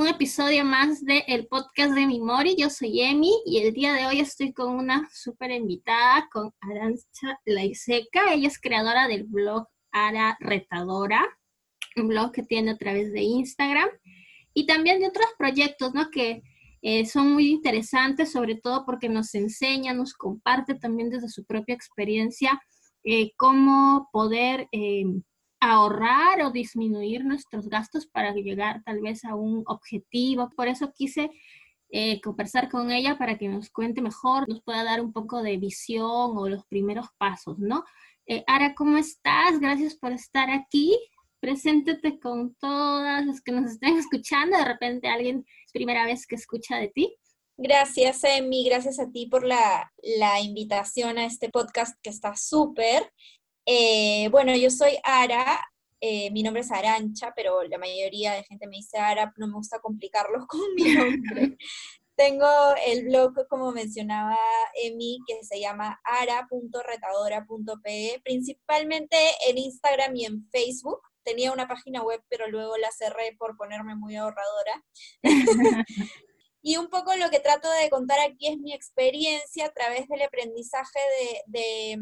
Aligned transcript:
un 0.00 0.08
episodio 0.08 0.64
más 0.64 1.04
del 1.04 1.22
el 1.28 1.46
podcast 1.46 1.94
de 1.94 2.06
Mimori. 2.06 2.56
Yo 2.56 2.68
soy 2.68 3.00
Emi 3.00 3.32
y 3.46 3.58
el 3.58 3.72
día 3.72 3.92
de 3.92 4.06
hoy 4.06 4.18
estoy 4.18 4.52
con 4.52 4.74
una 4.74 5.08
súper 5.12 5.52
invitada, 5.52 6.28
con 6.32 6.52
Arancha 6.60 7.38
Laiseca. 7.44 8.32
Ella 8.32 8.48
es 8.48 8.60
creadora 8.60 9.06
del 9.06 9.22
blog 9.22 9.68
Ara 9.92 10.36
Retadora, 10.40 11.24
un 11.94 12.08
blog 12.08 12.32
que 12.32 12.42
tiene 12.42 12.72
a 12.72 12.76
través 12.76 13.12
de 13.12 13.22
Instagram 13.22 13.88
y 14.52 14.66
también 14.66 14.98
de 14.98 15.06
otros 15.06 15.28
proyectos, 15.38 15.94
¿no? 15.94 16.10
Que 16.10 16.42
eh, 16.82 17.06
son 17.06 17.32
muy 17.32 17.50
interesantes, 17.50 18.32
sobre 18.32 18.56
todo 18.56 18.84
porque 18.84 19.08
nos 19.08 19.32
enseña, 19.36 19.94
nos 19.94 20.14
comparte 20.14 20.74
también 20.74 21.08
desde 21.08 21.28
su 21.28 21.44
propia 21.44 21.74
experiencia 21.76 22.60
eh, 23.04 23.32
cómo 23.36 24.08
poder 24.12 24.68
eh, 24.72 25.04
ahorrar 25.72 26.42
o 26.42 26.50
disminuir 26.50 27.24
nuestros 27.24 27.68
gastos 27.68 28.06
para 28.06 28.32
llegar 28.32 28.82
tal 28.84 29.00
vez 29.00 29.24
a 29.24 29.34
un 29.34 29.64
objetivo. 29.66 30.50
Por 30.56 30.68
eso 30.68 30.92
quise 30.92 31.30
eh, 31.90 32.20
conversar 32.20 32.68
con 32.68 32.90
ella 32.90 33.16
para 33.16 33.38
que 33.38 33.48
nos 33.48 33.70
cuente 33.70 34.02
mejor, 34.02 34.48
nos 34.48 34.62
pueda 34.62 34.84
dar 34.84 35.00
un 35.00 35.12
poco 35.12 35.42
de 35.42 35.56
visión 35.56 36.36
o 36.36 36.48
los 36.48 36.64
primeros 36.66 37.06
pasos, 37.18 37.58
¿no? 37.58 37.84
Eh, 38.26 38.42
Ara, 38.46 38.74
¿cómo 38.74 38.96
estás? 38.96 39.60
Gracias 39.60 39.94
por 39.94 40.12
estar 40.12 40.50
aquí. 40.50 40.98
Preséntate 41.40 42.18
con 42.18 42.54
todas 42.54 43.24
las 43.24 43.40
que 43.40 43.52
nos 43.52 43.70
estén 43.70 43.96
escuchando. 43.98 44.56
De 44.56 44.64
repente 44.64 45.08
alguien 45.08 45.44
es 45.64 45.72
primera 45.72 46.04
vez 46.04 46.26
que 46.26 46.34
escucha 46.34 46.76
de 46.76 46.88
ti. 46.88 47.16
Gracias, 47.56 48.24
Emi. 48.24 48.64
Gracias 48.64 48.98
a 48.98 49.10
ti 49.10 49.26
por 49.26 49.46
la, 49.46 49.92
la 50.18 50.40
invitación 50.40 51.18
a 51.18 51.26
este 51.26 51.48
podcast 51.50 51.96
que 52.02 52.10
está 52.10 52.34
súper. 52.34 53.12
Eh, 53.66 54.28
bueno, 54.30 54.54
yo 54.54 54.70
soy 54.70 54.96
Ara, 55.02 55.60
eh, 56.06 56.30
mi 56.32 56.42
nombre 56.42 56.60
es 56.60 56.70
Arancha, 56.70 57.32
pero 57.34 57.62
la 57.62 57.78
mayoría 57.78 58.34
de 58.34 58.44
gente 58.44 58.66
me 58.66 58.76
dice 58.76 58.98
Ara, 58.98 59.32
no 59.38 59.46
me 59.46 59.54
gusta 59.54 59.78
complicarlos 59.78 60.46
con 60.46 60.60
mi 60.74 60.92
nombre. 60.92 61.56
Tengo 62.16 62.46
el 62.86 63.06
blog, 63.06 63.48
como 63.48 63.72
mencionaba 63.72 64.38
Emi, 64.74 65.18
que 65.26 65.42
se 65.42 65.58
llama 65.58 65.98
ara.retadora.pe, 66.04 68.20
principalmente 68.22 69.16
en 69.48 69.58
Instagram 69.58 70.14
y 70.14 70.26
en 70.26 70.48
Facebook. 70.50 71.00
Tenía 71.24 71.50
una 71.50 71.66
página 71.66 72.02
web, 72.02 72.22
pero 72.28 72.46
luego 72.48 72.76
la 72.76 72.92
cerré 72.92 73.34
por 73.36 73.56
ponerme 73.56 73.96
muy 73.96 74.14
ahorradora. 74.14 74.84
y 76.62 76.76
un 76.76 76.88
poco 76.88 77.16
lo 77.16 77.30
que 77.30 77.40
trato 77.40 77.68
de 77.68 77.90
contar 77.90 78.20
aquí 78.20 78.46
es 78.46 78.58
mi 78.58 78.72
experiencia 78.74 79.66
a 79.66 79.72
través 79.72 80.06
del 80.06 80.22
aprendizaje 80.22 81.00
de 81.46 81.98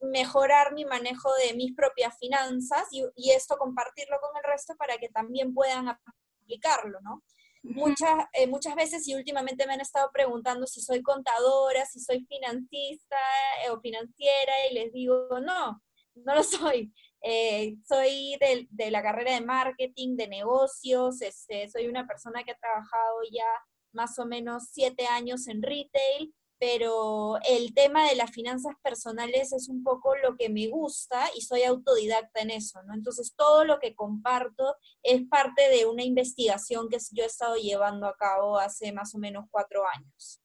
mejorar 0.00 0.72
mi 0.72 0.84
manejo 0.84 1.30
de 1.46 1.54
mis 1.54 1.74
propias 1.74 2.16
finanzas 2.18 2.86
y, 2.90 3.30
esto 3.30 3.56
compartirlo 3.56 4.18
con 4.20 4.36
el 4.36 4.42
resto 4.44 4.74
para 4.76 4.98
que 4.98 5.08
también 5.08 5.54
puedan 5.54 5.88
aplicarlo, 5.88 7.00
¿no? 7.02 7.22
Muchas, 7.64 8.26
eh, 8.32 8.48
muchas 8.48 8.74
veces 8.74 9.06
y 9.06 9.14
últimamente 9.14 9.66
me 9.66 9.74
han 9.74 9.80
estado 9.80 10.10
preguntando 10.12 10.66
si 10.66 10.80
soy 10.80 11.00
contadora, 11.00 11.84
si 11.86 12.00
soy 12.00 12.26
financista 12.26 13.16
eh, 13.64 13.70
o 13.70 13.80
financiera 13.80 14.52
y 14.68 14.74
les 14.74 14.92
digo, 14.92 15.28
no, 15.40 15.80
no 16.16 16.34
lo 16.34 16.42
soy. 16.42 16.92
Eh, 17.22 17.76
soy 17.86 18.36
de, 18.40 18.66
de, 18.70 18.90
la 18.90 19.00
carrera 19.00 19.34
de 19.34 19.42
marketing, 19.42 20.16
de 20.16 20.26
negocios, 20.26 21.22
este, 21.22 21.68
soy 21.68 21.86
una 21.86 22.04
persona 22.04 22.42
que 22.42 22.50
ha 22.50 22.58
trabajado 22.58 23.20
ya 23.30 23.46
más 23.92 24.18
o 24.18 24.26
menos 24.26 24.64
siete 24.72 25.06
años 25.06 25.46
en 25.46 25.62
retail, 25.62 26.34
pero 26.62 27.38
el 27.42 27.74
tema 27.74 28.08
de 28.08 28.14
las 28.14 28.30
finanzas 28.30 28.76
personales 28.84 29.52
es 29.52 29.68
un 29.68 29.82
poco 29.82 30.14
lo 30.14 30.36
que 30.36 30.48
me 30.48 30.68
gusta 30.68 31.24
y 31.36 31.40
soy 31.40 31.64
autodidacta 31.64 32.40
en 32.40 32.50
eso, 32.50 32.80
¿no? 32.84 32.94
Entonces 32.94 33.34
todo 33.36 33.64
lo 33.64 33.80
que 33.80 33.96
comparto 33.96 34.76
es 35.02 35.26
parte 35.26 35.68
de 35.70 35.86
una 35.86 36.04
investigación 36.04 36.88
que 36.88 36.98
yo 37.10 37.24
he 37.24 37.26
estado 37.26 37.56
llevando 37.56 38.06
a 38.06 38.16
cabo 38.16 38.60
hace 38.60 38.92
más 38.92 39.12
o 39.16 39.18
menos 39.18 39.46
cuatro 39.50 39.82
años. 39.92 40.40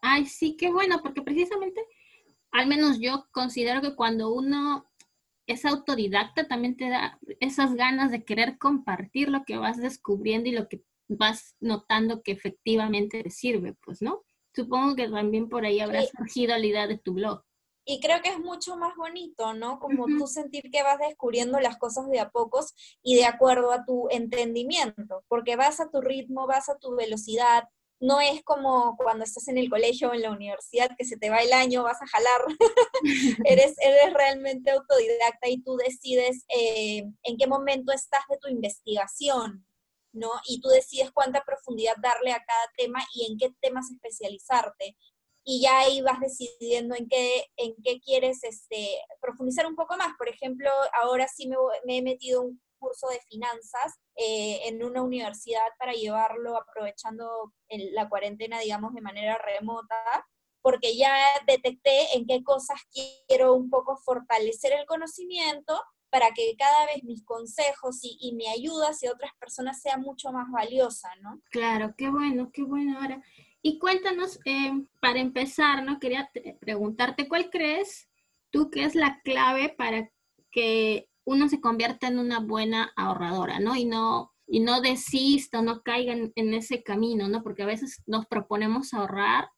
Ay, 0.00 0.26
sí, 0.26 0.56
qué 0.56 0.72
bueno, 0.72 1.00
porque 1.04 1.22
precisamente, 1.22 1.86
al 2.50 2.66
menos 2.66 2.98
yo 2.98 3.28
considero 3.30 3.80
que 3.80 3.94
cuando 3.94 4.32
uno 4.32 4.90
es 5.46 5.64
autodidacta 5.64 6.48
también 6.48 6.76
te 6.76 6.88
da 6.88 7.20
esas 7.38 7.76
ganas 7.76 8.10
de 8.10 8.24
querer 8.24 8.58
compartir 8.58 9.28
lo 9.28 9.44
que 9.44 9.56
vas 9.56 9.76
descubriendo 9.76 10.48
y 10.48 10.52
lo 10.52 10.68
que 10.68 10.82
vas 11.06 11.54
notando 11.60 12.24
que 12.24 12.32
efectivamente 12.32 13.22
te 13.22 13.30
sirve, 13.30 13.74
pues, 13.84 14.02
¿no? 14.02 14.24
Supongo 14.54 14.96
que 14.96 15.08
también 15.08 15.48
por 15.48 15.64
ahí 15.64 15.80
habrá 15.80 16.02
surgido 16.06 16.56
la 16.56 16.66
idea 16.66 16.86
de 16.86 16.98
tu 16.98 17.14
blog. 17.14 17.42
Y 17.84 18.00
creo 18.00 18.22
que 18.22 18.28
es 18.28 18.38
mucho 18.38 18.76
más 18.76 18.94
bonito, 18.96 19.54
¿no? 19.54 19.80
Como 19.80 20.06
tú 20.06 20.26
sentir 20.28 20.70
que 20.70 20.84
vas 20.84 20.98
descubriendo 20.98 21.58
las 21.58 21.78
cosas 21.78 22.08
de 22.10 22.20
a 22.20 22.30
pocos 22.30 22.74
y 23.02 23.16
de 23.16 23.24
acuerdo 23.24 23.72
a 23.72 23.84
tu 23.84 24.08
entendimiento, 24.10 25.24
porque 25.26 25.56
vas 25.56 25.80
a 25.80 25.90
tu 25.90 26.00
ritmo, 26.00 26.46
vas 26.46 26.68
a 26.68 26.78
tu 26.78 26.94
velocidad, 26.94 27.64
no 28.02 28.20
es 28.20 28.42
como 28.42 28.96
cuando 28.96 29.24
estás 29.24 29.48
en 29.48 29.58
el 29.58 29.70
colegio 29.70 30.10
o 30.10 30.14
en 30.14 30.22
la 30.22 30.32
universidad 30.32 30.90
que 30.98 31.04
se 31.04 31.16
te 31.16 31.30
va 31.30 31.38
el 31.38 31.52
año, 31.52 31.84
vas 31.84 32.02
a 32.02 32.06
jalar. 32.06 32.40
eres, 33.44 33.74
eres 33.78 34.12
realmente 34.12 34.72
autodidacta 34.72 35.48
y 35.48 35.62
tú 35.62 35.76
decides 35.76 36.44
eh, 36.54 37.04
en 37.22 37.36
qué 37.36 37.46
momento 37.46 37.92
estás 37.92 38.22
de 38.28 38.38
tu 38.38 38.48
investigación, 38.48 39.64
¿no? 40.12 40.30
Y 40.46 40.60
tú 40.60 40.68
decides 40.68 41.10
cuánta 41.12 41.42
profundidad 41.44 41.94
darle 42.00 42.32
a 42.32 42.44
cada 42.44 42.72
tema 42.76 43.04
y 43.14 43.30
en 43.30 43.38
qué 43.38 43.54
temas 43.60 43.90
especializarte. 43.90 44.96
Y 45.44 45.62
ya 45.62 45.80
ahí 45.80 46.00
vas 46.02 46.20
decidiendo 46.20 46.94
en 46.94 47.08
qué, 47.08 47.46
en 47.56 47.74
qué 47.82 48.00
quieres 48.00 48.44
este, 48.44 48.98
profundizar 49.20 49.66
un 49.66 49.74
poco 49.74 49.96
más. 49.96 50.14
Por 50.16 50.28
ejemplo, 50.28 50.70
ahora 51.02 51.26
sí 51.26 51.48
me, 51.48 51.96
he 51.96 52.02
metido 52.02 52.42
un 52.42 52.60
curso 52.78 53.08
de 53.08 53.20
finanzas 53.28 53.94
eh, 54.16 54.60
en 54.68 54.84
una 54.84 55.02
universidad 55.02 55.66
para 55.78 55.92
llevarlo 55.92 56.56
aprovechando 56.56 57.52
la 57.68 58.08
cuarentena, 58.08 58.60
digamos, 58.60 58.94
de 58.94 59.00
manera 59.00 59.38
remota, 59.38 60.26
porque 60.62 60.96
ya 60.96 61.16
detecté 61.46 62.16
en 62.16 62.26
qué 62.26 62.42
cosas 62.44 62.80
quiero 62.92 63.54
un 63.54 63.68
poco 63.68 63.96
fortalecer 63.96 64.72
el 64.72 64.86
conocimiento 64.86 65.80
para 66.12 66.30
que 66.32 66.54
cada 66.58 66.84
vez 66.84 67.02
mis 67.04 67.24
consejos 67.24 68.00
y, 68.02 68.34
mi 68.34 68.46
ayuda 68.46 68.90
hacia 68.90 69.10
otras 69.10 69.32
personas 69.40 69.80
sea 69.80 69.96
mucho 69.96 70.30
más 70.30 70.50
valiosa, 70.50 71.08
¿no? 71.22 71.40
Claro, 71.50 71.94
qué 71.96 72.10
bueno, 72.10 72.50
qué 72.52 72.62
bueno 72.62 72.98
ahora. 72.98 73.22
Y 73.62 73.78
cuéntanos, 73.78 74.38
eh, 74.44 74.72
para 75.00 75.20
empezar, 75.20 75.82
¿no? 75.82 75.98
Quería 75.98 76.30
preguntarte, 76.60 77.28
¿cuál 77.28 77.48
crees 77.48 78.10
tú 78.50 78.68
que 78.68 78.84
es 78.84 78.94
la 78.94 79.22
clave 79.22 79.70
para 79.70 80.10
que 80.50 81.08
uno 81.24 81.48
se 81.48 81.62
convierta 81.62 82.08
en 82.08 82.18
una 82.18 82.40
buena 82.40 82.92
ahorradora, 82.94 83.58
¿no? 83.58 83.74
Y 83.74 83.86
no, 83.86 84.34
y 84.46 84.60
no 84.60 84.82
desista, 84.82 85.62
no 85.62 85.82
caiga 85.82 86.12
en, 86.12 86.54
ese 86.54 86.82
camino, 86.82 87.26
¿no? 87.28 87.42
Porque 87.42 87.62
a 87.62 87.66
veces 87.66 88.02
nos 88.06 88.26
proponemos 88.26 88.92
ahorrar 88.92 89.48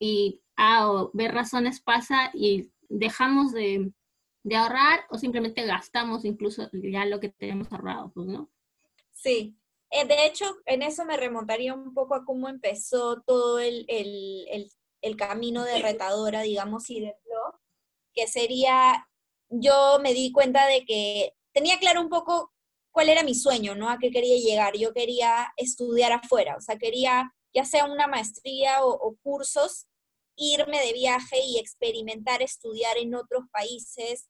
y 0.00 0.42
ah, 0.56 1.06
ver 1.12 1.32
razones 1.32 1.80
pasa 1.80 2.32
y 2.34 2.72
dejamos 2.88 3.52
de, 3.52 3.92
de 4.42 4.56
ahorrar 4.56 5.00
o 5.10 5.18
simplemente 5.18 5.64
gastamos 5.64 6.24
incluso 6.24 6.68
ya 6.72 7.04
lo 7.04 7.20
que 7.20 7.28
tenemos 7.28 7.70
ahorrado, 7.72 8.10
pues, 8.14 8.26
¿no? 8.26 8.50
Sí. 9.12 9.56
Eh, 9.90 10.06
de 10.06 10.26
hecho, 10.26 10.56
en 10.66 10.82
eso 10.82 11.04
me 11.04 11.16
remontaría 11.16 11.74
un 11.74 11.92
poco 11.94 12.14
a 12.14 12.24
cómo 12.24 12.48
empezó 12.48 13.22
todo 13.22 13.58
el, 13.58 13.86
camino 15.18 15.64
de 15.64 15.82
retadora, 15.82 16.42
digamos, 16.42 16.88
y 16.90 17.00
de 17.00 17.16
blog, 17.24 17.60
que 18.14 18.28
sería, 18.28 19.08
yo 19.48 19.98
me 20.00 20.14
di 20.14 20.30
cuenta 20.30 20.66
de 20.66 20.84
que 20.84 21.34
tenía 21.52 21.78
claro 21.78 22.00
un 22.00 22.08
poco 22.08 22.52
cuál 22.92 23.08
era 23.08 23.24
mi 23.24 23.34
sueño, 23.34 23.74
¿no? 23.74 23.90
A 23.90 23.98
qué 23.98 24.10
quería 24.10 24.36
llegar. 24.38 24.76
Yo 24.76 24.92
quería 24.92 25.52
estudiar 25.56 26.12
afuera, 26.12 26.56
o 26.56 26.60
sea, 26.60 26.78
quería 26.78 27.34
ya 27.52 27.64
sea 27.64 27.86
una 27.86 28.06
maestría 28.06 28.84
o 28.84 29.16
cursos 29.22 29.88
irme 30.40 30.80
de 30.84 30.92
viaje 30.92 31.36
y 31.44 31.58
experimentar, 31.58 32.42
estudiar 32.42 32.96
en 32.96 33.14
otros 33.14 33.44
países. 33.52 34.28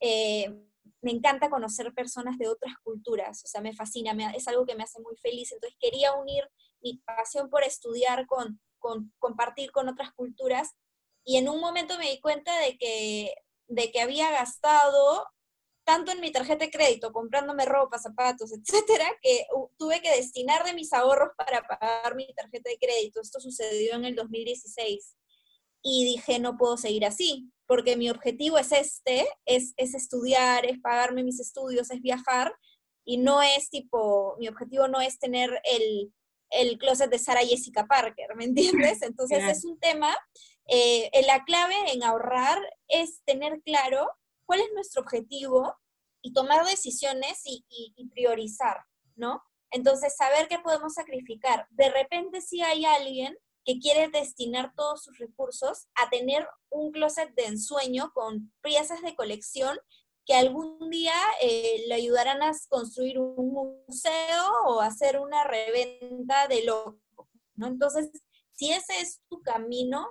Eh, 0.00 0.66
me 1.02 1.12
encanta 1.12 1.48
conocer 1.48 1.92
personas 1.94 2.36
de 2.38 2.48
otras 2.48 2.74
culturas, 2.82 3.42
o 3.44 3.48
sea, 3.48 3.60
me 3.60 3.72
fascina, 3.72 4.14
es 4.34 4.48
algo 4.48 4.66
que 4.66 4.74
me 4.74 4.82
hace 4.82 5.00
muy 5.00 5.16
feliz. 5.16 5.52
Entonces 5.52 5.78
quería 5.80 6.12
unir 6.14 6.44
mi 6.82 6.98
pasión 6.98 7.48
por 7.48 7.62
estudiar 7.62 8.26
con, 8.26 8.60
con, 8.78 9.12
compartir 9.18 9.72
con 9.72 9.88
otras 9.88 10.12
culturas 10.12 10.74
y 11.24 11.36
en 11.36 11.48
un 11.48 11.60
momento 11.60 11.98
me 11.98 12.10
di 12.10 12.20
cuenta 12.20 12.58
de 12.60 12.76
que, 12.78 13.34
de 13.68 13.90
que 13.92 14.00
había 14.00 14.30
gastado 14.30 15.26
tanto 15.84 16.12
en 16.12 16.20
mi 16.20 16.30
tarjeta 16.30 16.66
de 16.66 16.70
crédito, 16.70 17.12
comprándome 17.12 17.64
ropa, 17.64 17.98
zapatos, 17.98 18.52
etcétera, 18.52 19.10
que 19.22 19.46
tuve 19.76 20.00
que 20.00 20.14
destinar 20.14 20.64
de 20.64 20.74
mis 20.74 20.92
ahorros 20.92 21.30
para 21.36 21.62
pagar 21.62 22.14
mi 22.14 22.32
tarjeta 22.34 22.70
de 22.70 22.78
crédito. 22.78 23.20
Esto 23.20 23.40
sucedió 23.40 23.94
en 23.94 24.04
el 24.04 24.14
2016 24.14 25.16
y 25.82 26.04
dije, 26.04 26.38
no 26.38 26.56
puedo 26.56 26.76
seguir 26.76 27.04
así, 27.04 27.50
porque 27.66 27.96
mi 27.96 28.10
objetivo 28.10 28.58
es 28.58 28.72
este, 28.72 29.26
es, 29.44 29.74
es 29.76 29.94
estudiar, 29.94 30.66
es 30.66 30.80
pagarme 30.80 31.24
mis 31.24 31.40
estudios, 31.40 31.90
es 31.90 32.00
viajar, 32.00 32.52
y 33.04 33.18
no 33.18 33.42
es 33.42 33.70
tipo, 33.70 34.36
mi 34.38 34.48
objetivo 34.48 34.88
no 34.88 35.00
es 35.00 35.18
tener 35.18 35.50
el, 35.64 36.12
el 36.50 36.78
closet 36.78 37.10
de 37.10 37.18
Sara 37.18 37.40
Jessica 37.40 37.86
Parker, 37.86 38.34
¿me 38.36 38.44
entiendes? 38.44 39.02
Entonces 39.02 39.42
es 39.44 39.64
un 39.64 39.78
tema, 39.78 40.16
eh, 40.68 41.10
la 41.26 41.44
clave 41.44 41.74
en 41.92 42.02
ahorrar 42.02 42.58
es 42.88 43.22
tener 43.24 43.60
claro 43.62 44.08
cuál 44.44 44.60
es 44.60 44.68
nuestro 44.74 45.02
objetivo 45.02 45.74
y 46.22 46.32
tomar 46.32 46.66
decisiones 46.66 47.40
y, 47.44 47.64
y, 47.68 48.08
priorizar, 48.08 48.84
¿no? 49.16 49.42
Entonces, 49.70 50.14
saber 50.16 50.48
qué 50.48 50.58
podemos 50.58 50.94
sacrificar. 50.94 51.66
De 51.70 51.88
repente, 51.90 52.40
si 52.40 52.60
hay 52.60 52.84
alguien 52.84 53.38
que 53.70 53.78
quiere 53.78 54.08
destinar 54.08 54.72
todos 54.74 55.04
sus 55.04 55.18
recursos 55.18 55.86
a 55.94 56.10
tener 56.10 56.44
un 56.70 56.90
closet 56.90 57.32
de 57.34 57.44
ensueño 57.44 58.10
con 58.12 58.52
piezas 58.62 59.00
de 59.02 59.14
colección 59.14 59.78
que 60.26 60.34
algún 60.34 60.90
día 60.90 61.14
eh, 61.40 61.84
le 61.86 61.94
ayudarán 61.94 62.42
a 62.42 62.50
construir 62.68 63.20
un 63.20 63.52
museo 63.52 64.44
o 64.66 64.80
hacer 64.80 65.20
una 65.20 65.44
reventa 65.44 66.48
de 66.48 66.64
loco, 66.64 67.28
¿no? 67.54 67.68
Entonces, 67.68 68.10
si 68.52 68.72
ese 68.72 69.00
es 69.00 69.22
tu 69.28 69.40
camino, 69.42 70.08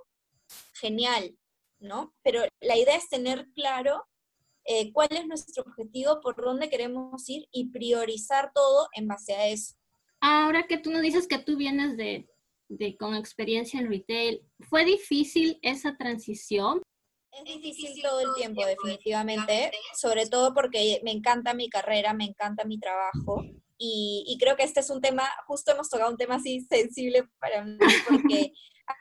genial, 0.74 1.38
¿no? 1.80 2.16
Pero 2.24 2.44
la 2.62 2.78
idea 2.78 2.96
es 2.96 3.10
tener 3.10 3.48
claro 3.54 4.08
eh, 4.64 4.94
cuál 4.94 5.10
es 5.12 5.28
nuestro 5.28 5.64
objetivo, 5.64 6.22
por 6.22 6.36
dónde 6.38 6.70
queremos 6.70 7.28
ir 7.28 7.48
y 7.52 7.72
priorizar 7.72 8.52
todo 8.54 8.88
en 8.94 9.08
base 9.08 9.34
a 9.34 9.48
eso. 9.48 9.76
Ahora 10.22 10.66
que 10.66 10.78
tú 10.78 10.92
nos 10.92 11.02
dices 11.02 11.28
que 11.28 11.40
tú 11.40 11.58
vienes 11.58 11.98
de, 11.98 12.30
de 12.69 12.95
con 12.95 13.16
experiencia 13.16 13.80
en 13.80 13.89
retail, 13.89 14.42
¿fue 14.69 14.86
difícil 14.86 15.60
esa 15.62 15.98
transición? 15.98 16.81
Es 17.31 17.44
difícil 17.44 18.01
todo 18.01 18.21
el 18.21 18.33
tiempo, 18.36 18.66
definitivamente, 18.66 19.71
sobre 19.95 20.27
todo 20.27 20.54
porque 20.54 21.00
me 21.04 21.12
encanta 21.12 21.54
mi 21.54 21.69
carrera, 21.69 22.13
me 22.13 22.25
encanta 22.25 22.63
mi 22.66 22.80
trabajo 22.80 23.44
y, 23.81 24.38
creo 24.39 24.57
que 24.57 24.63
este 24.63 24.81
es 24.81 24.89
un 24.89 25.00
tema, 25.00 25.24
justo 25.48 25.71
hemos 25.71 25.89
tocado 25.89 26.12
un 26.12 26.18
tema 26.18 26.36
así 26.36 26.62
sensible 26.62 27.24
para 27.39 27.63
mí, 27.63 27.77
porque 28.10 28.51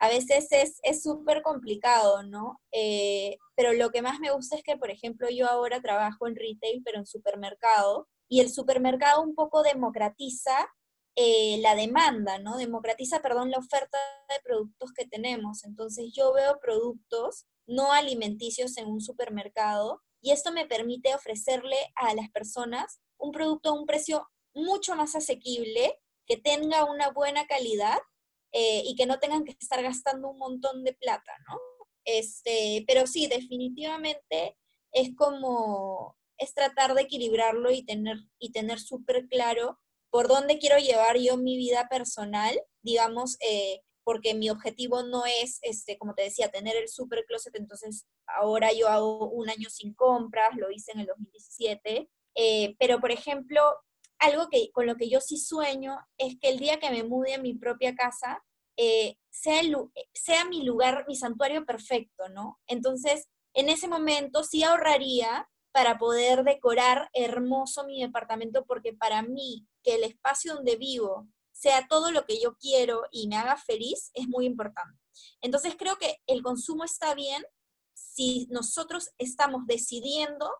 a 0.00 0.08
veces 0.08 0.48
es 0.82 1.02
súper 1.02 1.42
complicado, 1.42 2.22
¿no? 2.22 2.60
Eh, 2.70 3.38
pero 3.56 3.72
lo 3.72 3.90
que 3.90 4.02
más 4.02 4.20
me 4.20 4.30
gusta 4.30 4.56
es 4.56 4.62
que, 4.62 4.76
por 4.76 4.90
ejemplo, 4.90 5.28
yo 5.30 5.48
ahora 5.48 5.82
trabajo 5.82 6.28
en 6.28 6.36
retail, 6.36 6.82
pero 6.84 6.98
en 6.98 7.06
supermercado, 7.06 8.08
y 8.28 8.40
el 8.40 8.50
supermercado 8.50 9.22
un 9.22 9.34
poco 9.34 9.62
democratiza 9.62 10.68
eh, 11.20 11.58
la 11.58 11.74
demanda, 11.74 12.38
¿no? 12.38 12.56
Democratiza, 12.56 13.20
perdón, 13.20 13.50
la 13.50 13.58
oferta 13.58 13.98
de 14.28 14.36
productos 14.44 14.92
que 14.92 15.04
tenemos. 15.04 15.64
Entonces 15.64 16.12
yo 16.14 16.32
veo 16.32 16.60
productos 16.60 17.48
no 17.66 17.92
alimenticios 17.92 18.76
en 18.76 18.86
un 18.86 19.00
supermercado 19.00 20.00
y 20.22 20.30
esto 20.30 20.52
me 20.52 20.66
permite 20.66 21.16
ofrecerle 21.16 21.76
a 21.96 22.14
las 22.14 22.30
personas 22.30 23.00
un 23.18 23.32
producto 23.32 23.70
a 23.70 23.72
un 23.72 23.84
precio 23.84 24.28
mucho 24.54 24.94
más 24.94 25.16
asequible, 25.16 25.98
que 26.24 26.36
tenga 26.36 26.84
una 26.84 27.10
buena 27.10 27.48
calidad 27.48 27.98
eh, 28.52 28.84
y 28.84 28.94
que 28.94 29.06
no 29.06 29.18
tengan 29.18 29.42
que 29.42 29.56
estar 29.58 29.82
gastando 29.82 30.28
un 30.28 30.38
montón 30.38 30.84
de 30.84 30.94
plata, 30.94 31.32
¿no? 31.48 31.58
Este, 32.04 32.84
pero 32.86 33.08
sí, 33.08 33.26
definitivamente 33.26 34.56
es 34.92 35.16
como, 35.16 36.16
es 36.36 36.54
tratar 36.54 36.94
de 36.94 37.02
equilibrarlo 37.02 37.72
y 37.72 37.84
tener, 37.84 38.18
y 38.38 38.52
tener 38.52 38.78
súper 38.78 39.26
claro 39.26 39.80
por 40.10 40.28
dónde 40.28 40.58
quiero 40.58 40.78
llevar 40.78 41.18
yo 41.18 41.36
mi 41.36 41.56
vida 41.56 41.88
personal, 41.88 42.60
digamos, 42.82 43.36
eh, 43.40 43.80
porque 44.04 44.34
mi 44.34 44.48
objetivo 44.48 45.02
no 45.02 45.24
es, 45.26 45.58
este, 45.62 45.98
como 45.98 46.14
te 46.14 46.22
decía, 46.22 46.50
tener 46.50 46.76
el 46.76 46.88
super 46.88 47.24
closet, 47.26 47.54
entonces 47.56 48.06
ahora 48.26 48.72
yo 48.72 48.88
hago 48.88 49.28
un 49.28 49.50
año 49.50 49.68
sin 49.68 49.92
compras, 49.92 50.56
lo 50.56 50.70
hice 50.70 50.92
en 50.92 51.00
el 51.00 51.06
2017, 51.06 52.08
eh, 52.34 52.76
pero 52.78 53.00
por 53.00 53.10
ejemplo, 53.10 53.60
algo 54.18 54.48
que, 54.48 54.70
con 54.72 54.86
lo 54.86 54.96
que 54.96 55.10
yo 55.10 55.20
sí 55.20 55.36
sueño 55.36 55.98
es 56.16 56.36
que 56.40 56.48
el 56.48 56.58
día 56.58 56.78
que 56.78 56.90
me 56.90 57.04
mude 57.04 57.34
a 57.34 57.38
mi 57.38 57.54
propia 57.54 57.94
casa, 57.94 58.42
eh, 58.76 59.16
sea, 59.30 59.60
sea 60.14 60.44
mi 60.46 60.62
lugar, 60.62 61.04
mi 61.06 61.16
santuario 61.16 61.66
perfecto, 61.66 62.28
¿no? 62.28 62.58
Entonces, 62.66 63.28
en 63.54 63.68
ese 63.68 63.88
momento 63.88 64.44
sí 64.44 64.62
ahorraría 64.62 65.48
para 65.72 65.98
poder 65.98 66.44
decorar 66.44 67.08
hermoso 67.12 67.84
mi 67.84 68.00
departamento, 68.02 68.64
porque 68.64 68.92
para 68.92 69.22
mí 69.22 69.66
que 69.82 69.96
el 69.96 70.04
espacio 70.04 70.54
donde 70.54 70.76
vivo 70.76 71.28
sea 71.52 71.86
todo 71.88 72.12
lo 72.12 72.24
que 72.24 72.40
yo 72.40 72.56
quiero 72.56 73.02
y 73.10 73.28
me 73.28 73.36
haga 73.36 73.56
feliz 73.56 74.10
es 74.14 74.28
muy 74.28 74.46
importante. 74.46 74.98
Entonces 75.40 75.74
creo 75.76 75.96
que 75.96 76.18
el 76.26 76.42
consumo 76.42 76.84
está 76.84 77.14
bien 77.14 77.44
si 77.94 78.46
nosotros 78.50 79.10
estamos 79.18 79.66
decidiendo 79.66 80.50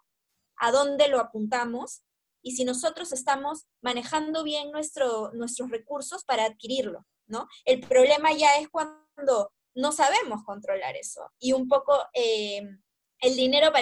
a 0.57 0.73
dónde 0.73 1.09
lo 1.09 1.21
apuntamos 1.21 2.03
y 2.43 2.57
si 2.57 2.65
nosotros 2.65 3.13
estamos 3.13 3.67
manejando 3.81 4.43
bien 4.43 4.71
nuestro, 4.71 5.33
nuestros 5.33 5.71
recursos 5.71 6.25
para 6.25 6.45
adquirirlo, 6.45 7.07
¿no? 7.27 7.49
El 7.65 7.81
problema 7.81 8.33
ya 8.33 8.57
es 8.57 8.69
cuando 8.69 9.53
no 9.75 9.93
sabemos 9.93 10.43
controlar 10.45 10.97
eso 10.97 11.31
y 11.39 11.53
un 11.53 11.69
poco 11.69 11.97
eh, 12.13 12.63
el 13.21 13.37
dinero 13.37 13.73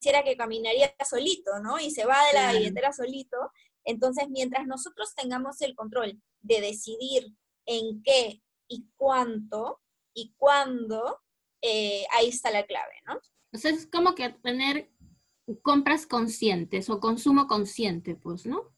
pareciera 0.00 0.24
que 0.24 0.36
caminaría 0.36 0.94
solito, 1.08 1.58
¿no? 1.62 1.78
Y 1.78 1.90
se 1.90 2.06
va 2.06 2.16
de 2.26 2.38
la 2.38 2.52
billetera 2.52 2.92
solito. 2.92 3.36
Entonces, 3.84 4.28
mientras 4.30 4.66
nosotros 4.66 5.14
tengamos 5.14 5.60
el 5.60 5.74
control 5.74 6.20
de 6.40 6.60
decidir 6.60 7.34
en 7.66 8.02
qué 8.02 8.42
y 8.68 8.86
cuánto 8.96 9.80
y 10.14 10.32
cuándo, 10.36 11.20
eh, 11.62 12.04
ahí 12.12 12.28
está 12.28 12.50
la 12.50 12.64
clave, 12.64 12.94
¿no? 13.06 13.20
Entonces, 13.52 13.82
es 13.82 13.90
como 13.90 14.14
que 14.14 14.30
tener 14.30 14.90
compras 15.62 16.06
conscientes 16.06 16.88
o 16.88 17.00
consumo 17.00 17.46
consciente, 17.46 18.14
pues, 18.14 18.46
¿no? 18.46 18.72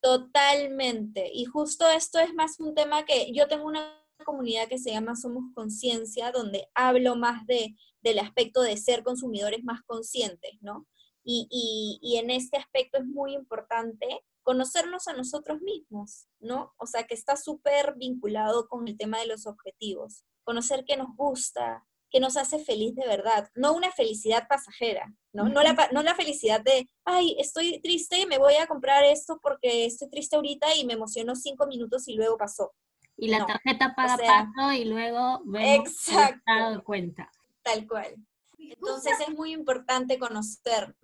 Totalmente. 0.00 1.30
Y 1.32 1.44
justo 1.44 1.88
esto 1.88 2.18
es 2.18 2.34
más 2.34 2.58
un 2.58 2.74
tema 2.74 3.04
que 3.04 3.32
yo 3.32 3.46
tengo 3.46 3.66
una 3.66 4.02
comunidad 4.24 4.68
que 4.68 4.78
se 4.78 4.90
llama 4.90 5.16
Somos 5.16 5.44
Conciencia, 5.54 6.32
donde 6.32 6.68
hablo 6.74 7.16
más 7.16 7.46
de, 7.46 7.76
del 8.02 8.18
aspecto 8.18 8.62
de 8.62 8.76
ser 8.76 9.02
consumidores 9.02 9.64
más 9.64 9.82
conscientes, 9.82 10.52
¿no? 10.60 10.86
Y, 11.24 11.48
y, 11.50 11.98
y 12.02 12.18
en 12.18 12.30
este 12.30 12.56
aspecto 12.56 12.98
es 12.98 13.06
muy 13.06 13.34
importante 13.34 14.06
conocernos 14.42 15.08
a 15.08 15.12
nosotros 15.12 15.60
mismos, 15.60 16.28
¿no? 16.38 16.72
O 16.78 16.86
sea, 16.86 17.04
que 17.04 17.14
está 17.14 17.36
súper 17.36 17.94
vinculado 17.96 18.68
con 18.68 18.86
el 18.86 18.96
tema 18.96 19.18
de 19.18 19.26
los 19.26 19.46
objetivos. 19.46 20.22
Conocer 20.44 20.84
qué 20.86 20.96
nos 20.96 21.08
gusta, 21.16 21.84
que 22.10 22.20
nos 22.20 22.36
hace 22.36 22.58
feliz 22.60 22.94
de 22.94 23.06
verdad, 23.06 23.50
no 23.54 23.74
una 23.74 23.90
felicidad 23.90 24.46
pasajera, 24.48 25.12
¿no? 25.32 25.48
No 25.48 25.62
la, 25.62 25.88
no 25.92 26.02
la 26.02 26.14
felicidad 26.14 26.60
de, 26.60 26.88
ay, 27.04 27.36
estoy 27.38 27.80
triste 27.80 28.24
me 28.26 28.38
voy 28.38 28.54
a 28.54 28.66
comprar 28.66 29.04
esto 29.04 29.38
porque 29.42 29.84
estoy 29.86 30.08
triste 30.08 30.36
ahorita 30.36 30.74
y 30.76 30.84
me 30.84 30.94
emocionó 30.94 31.34
cinco 31.34 31.66
minutos 31.66 32.06
y 32.08 32.14
luego 32.14 32.36
pasó. 32.36 32.72
Y 33.16 33.28
la 33.28 33.46
tarjeta 33.46 33.94
paga 33.94 34.16
paso 34.18 34.72
y 34.72 34.84
luego 34.84 35.40
vemos 35.44 35.88
exacto, 35.88 36.70
de 36.70 36.80
cuenta. 36.82 37.30
Tal 37.62 37.86
cual. 37.86 38.14
Entonces 38.58 39.18
es 39.26 39.34
muy 39.34 39.52
importante 39.52 40.18
conocer. 40.18 40.94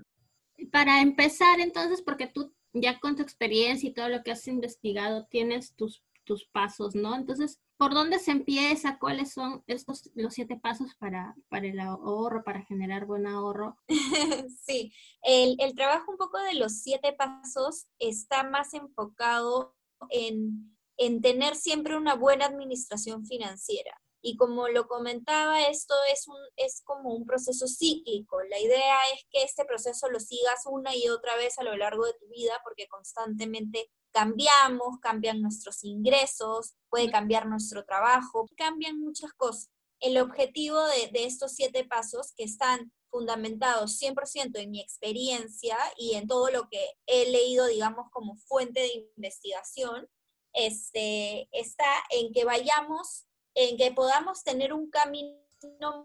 Para 0.70 1.00
empezar, 1.00 1.60
entonces, 1.60 2.02
porque 2.02 2.26
tú 2.26 2.52
ya 2.72 3.00
con 3.00 3.16
tu 3.16 3.22
experiencia 3.22 3.88
y 3.88 3.94
todo 3.94 4.08
lo 4.08 4.22
que 4.22 4.32
has 4.32 4.46
investigado, 4.46 5.26
tienes 5.26 5.74
tus, 5.74 6.04
tus 6.24 6.44
pasos, 6.44 6.94
¿no? 6.94 7.14
Entonces, 7.14 7.60
¿Por 7.82 7.94
dónde 7.94 8.20
se 8.20 8.30
empieza? 8.30 8.96
¿Cuáles 9.00 9.32
son 9.32 9.64
estos 9.66 10.08
los 10.14 10.34
siete 10.34 10.56
pasos 10.56 10.94
para, 10.94 11.34
para 11.48 11.66
el 11.66 11.80
ahorro, 11.80 12.44
para 12.44 12.62
generar 12.62 13.06
buen 13.06 13.26
ahorro? 13.26 13.76
sí, 14.64 14.92
el, 15.20 15.56
el, 15.58 15.74
trabajo 15.74 16.12
un 16.12 16.16
poco 16.16 16.38
de 16.38 16.54
los 16.54 16.74
siete 16.74 17.12
pasos 17.12 17.88
está 17.98 18.44
más 18.44 18.72
enfocado 18.74 19.74
en, 20.10 20.76
en 20.96 21.20
tener 21.20 21.56
siempre 21.56 21.96
una 21.96 22.14
buena 22.14 22.46
administración 22.46 23.24
financiera. 23.26 24.00
Y 24.24 24.36
como 24.36 24.68
lo 24.68 24.86
comentaba, 24.86 25.66
esto 25.66 25.94
es, 26.12 26.28
un, 26.28 26.36
es 26.56 26.82
como 26.84 27.12
un 27.12 27.26
proceso 27.26 27.66
cíclico. 27.66 28.40
La 28.48 28.60
idea 28.60 28.98
es 29.14 29.24
que 29.30 29.42
este 29.42 29.64
proceso 29.64 30.08
lo 30.08 30.20
sigas 30.20 30.62
una 30.66 30.94
y 30.94 31.08
otra 31.08 31.34
vez 31.36 31.58
a 31.58 31.64
lo 31.64 31.76
largo 31.76 32.06
de 32.06 32.14
tu 32.14 32.28
vida 32.28 32.60
porque 32.62 32.86
constantemente 32.86 33.90
cambiamos, 34.12 35.00
cambian 35.00 35.42
nuestros 35.42 35.82
ingresos, 35.82 36.74
puede 36.88 37.10
cambiar 37.10 37.46
nuestro 37.46 37.84
trabajo, 37.84 38.48
cambian 38.56 39.00
muchas 39.00 39.32
cosas. 39.32 39.70
El 39.98 40.18
objetivo 40.18 40.80
de, 40.84 41.24
estos 41.24 41.52
siete 41.52 41.84
pasos 41.84 42.32
que 42.36 42.44
están 42.44 42.92
fundamentados 43.10 44.00
100% 44.00 44.58
en 44.58 44.70
mi 44.70 44.80
experiencia 44.80 45.76
y 45.96 46.14
en 46.14 46.26
todo 46.26 46.50
lo 46.50 46.68
que 46.68 46.84
he 47.06 47.30
leído, 47.30 47.66
digamos, 47.66 48.06
como 48.10 48.36
fuente 48.36 48.80
de 48.80 49.10
investigación, 49.16 50.08
este, 50.52 51.48
está 51.52 51.86
en 52.10 52.32
que 52.32 52.44
vayamos, 52.44 53.26
en 53.54 53.76
que 53.76 53.92
podamos 53.92 54.42
tener 54.44 54.72
un 54.72 54.90
camino 54.90 55.38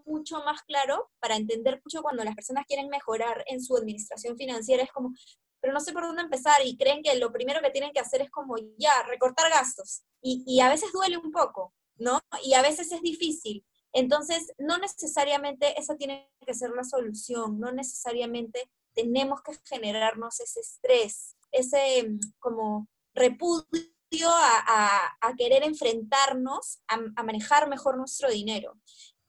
mucho 0.06 0.42
más 0.44 0.62
claro 0.62 1.10
para 1.20 1.36
entender 1.36 1.80
mucho 1.84 2.02
cuando 2.02 2.24
las 2.24 2.34
personas 2.34 2.66
quieren 2.66 2.88
mejorar 2.88 3.44
en 3.46 3.62
su 3.62 3.76
administración 3.76 4.36
financiera, 4.36 4.82
es 4.82 4.92
como, 4.92 5.12
pero 5.60 5.72
no 5.72 5.80
sé 5.80 5.92
por 5.92 6.02
dónde 6.02 6.22
empezar 6.22 6.60
y 6.64 6.76
creen 6.76 7.02
que 7.02 7.16
lo 7.16 7.32
primero 7.32 7.60
que 7.60 7.70
tienen 7.70 7.92
que 7.92 8.00
hacer 8.00 8.22
es 8.22 8.30
como 8.30 8.56
ya, 8.78 9.02
recortar 9.04 9.50
gastos. 9.50 10.02
Y, 10.22 10.44
y 10.46 10.60
a 10.60 10.68
veces 10.68 10.92
duele 10.92 11.16
un 11.16 11.32
poco, 11.32 11.74
¿no? 11.96 12.20
Y 12.44 12.54
a 12.54 12.62
veces 12.62 12.92
es 12.92 13.02
difícil. 13.02 13.64
Entonces, 13.92 14.52
no 14.58 14.78
necesariamente 14.78 15.78
esa 15.80 15.96
tiene 15.96 16.30
que 16.46 16.54
ser 16.54 16.70
la 16.70 16.84
solución, 16.84 17.58
no 17.58 17.72
necesariamente 17.72 18.70
tenemos 18.94 19.42
que 19.42 19.52
generarnos 19.64 20.40
ese 20.40 20.60
estrés, 20.60 21.36
ese 21.52 22.18
como 22.38 22.88
repudio 23.14 23.97
a, 24.26 25.34
querer 25.36 25.62
enfrentarnos 25.62 26.80
a, 26.88 26.98
a, 27.16 27.22
manejar 27.22 27.68
mejor 27.68 27.96
nuestro 27.96 28.30
dinero 28.30 28.76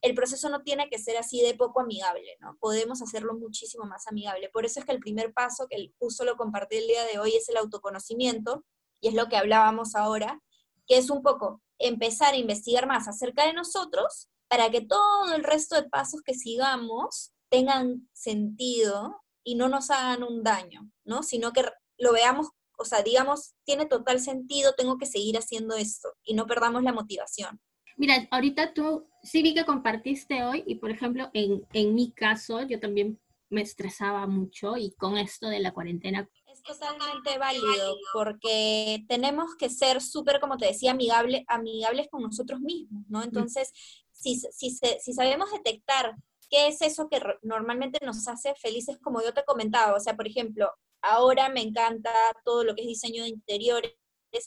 el 0.01 0.15
proceso 0.15 0.49
no 0.49 0.61
tiene 0.61 0.89
que 0.89 0.97
ser 0.97 1.17
así 1.17 1.41
de 1.41 1.55
poco 1.55 1.81
amigable, 1.81 2.37
¿no? 2.39 2.57
Podemos 2.59 3.01
hacerlo 3.01 3.33
muchísimo 3.33 3.85
más 3.85 4.07
amigable. 4.07 4.49
Por 4.49 4.65
eso 4.65 4.79
es 4.79 4.85
que 4.85 4.93
el 4.93 4.99
primer 4.99 5.33
paso, 5.33 5.67
que 5.69 5.93
justo 5.99 6.23
lo 6.23 6.37
compartí 6.37 6.77
el 6.77 6.87
día 6.87 7.03
de 7.05 7.19
hoy, 7.19 7.35
es 7.35 7.49
el 7.49 7.57
autoconocimiento, 7.57 8.65
y 9.01 9.09
es 9.09 9.13
lo 9.13 9.27
que 9.27 9.37
hablábamos 9.37 9.95
ahora, 9.95 10.41
que 10.87 10.97
es 10.97 11.09
un 11.09 11.21
poco 11.21 11.61
empezar 11.77 12.33
a 12.33 12.37
investigar 12.37 12.87
más 12.87 13.07
acerca 13.07 13.45
de 13.45 13.53
nosotros 13.53 14.29
para 14.47 14.69
que 14.71 14.81
todo 14.81 15.33
el 15.33 15.43
resto 15.43 15.75
de 15.75 15.89
pasos 15.89 16.21
que 16.21 16.33
sigamos 16.33 17.31
tengan 17.49 18.09
sentido 18.13 19.21
y 19.43 19.55
no 19.55 19.69
nos 19.69 19.89
hagan 19.89 20.23
un 20.23 20.43
daño, 20.43 20.89
¿no? 21.03 21.23
Sino 21.23 21.53
que 21.53 21.65
lo 21.97 22.13
veamos, 22.13 22.49
o 22.79 22.85
sea, 22.85 23.03
digamos, 23.03 23.53
tiene 23.65 23.85
total 23.85 24.19
sentido, 24.19 24.73
tengo 24.75 24.97
que 24.97 25.05
seguir 25.05 25.37
haciendo 25.37 25.75
esto 25.75 26.09
y 26.23 26.33
no 26.33 26.47
perdamos 26.47 26.83
la 26.83 26.93
motivación. 26.93 27.59
Mira, 27.97 28.27
ahorita 28.31 28.73
tú 28.73 29.07
sí 29.21 29.43
vi 29.43 29.53
que 29.53 29.65
compartiste 29.65 30.43
hoy 30.43 30.63
y 30.65 30.75
por 30.75 30.89
ejemplo, 30.89 31.29
en, 31.33 31.65
en 31.73 31.93
mi 31.93 32.11
caso, 32.11 32.61
yo 32.63 32.79
también 32.79 33.19
me 33.49 33.61
estresaba 33.61 34.25
mucho 34.27 34.77
y 34.77 34.91
con 34.91 35.17
esto 35.17 35.47
de 35.47 35.59
la 35.59 35.73
cuarentena 35.73 36.29
es 36.47 36.63
totalmente 36.63 37.37
válido 37.37 37.95
porque 38.13 39.05
tenemos 39.07 39.55
que 39.55 39.69
ser 39.69 40.01
súper, 40.01 40.39
como 40.39 40.57
te 40.57 40.67
decía, 40.67 40.91
amigable, 40.91 41.45
amigables 41.47 42.07
con 42.09 42.21
nosotros 42.21 42.59
mismos, 42.59 43.03
¿no? 43.07 43.23
Entonces, 43.23 43.71
si, 44.11 44.35
si, 44.35 44.71
si 44.71 45.13
sabemos 45.13 45.51
detectar 45.51 46.15
qué 46.49 46.67
es 46.67 46.81
eso 46.81 47.09
que 47.09 47.21
normalmente 47.43 47.99
nos 48.05 48.27
hace 48.27 48.53
felices, 48.55 48.97
como 49.01 49.21
yo 49.21 49.33
te 49.33 49.45
comentaba, 49.45 49.95
o 49.95 49.99
sea, 49.99 50.15
por 50.15 50.27
ejemplo, 50.27 50.71
ahora 51.01 51.49
me 51.49 51.61
encanta 51.61 52.13
todo 52.43 52.63
lo 52.63 52.75
que 52.75 52.81
es 52.81 52.87
diseño 52.87 53.23
de 53.23 53.29
interiores, 53.29 53.93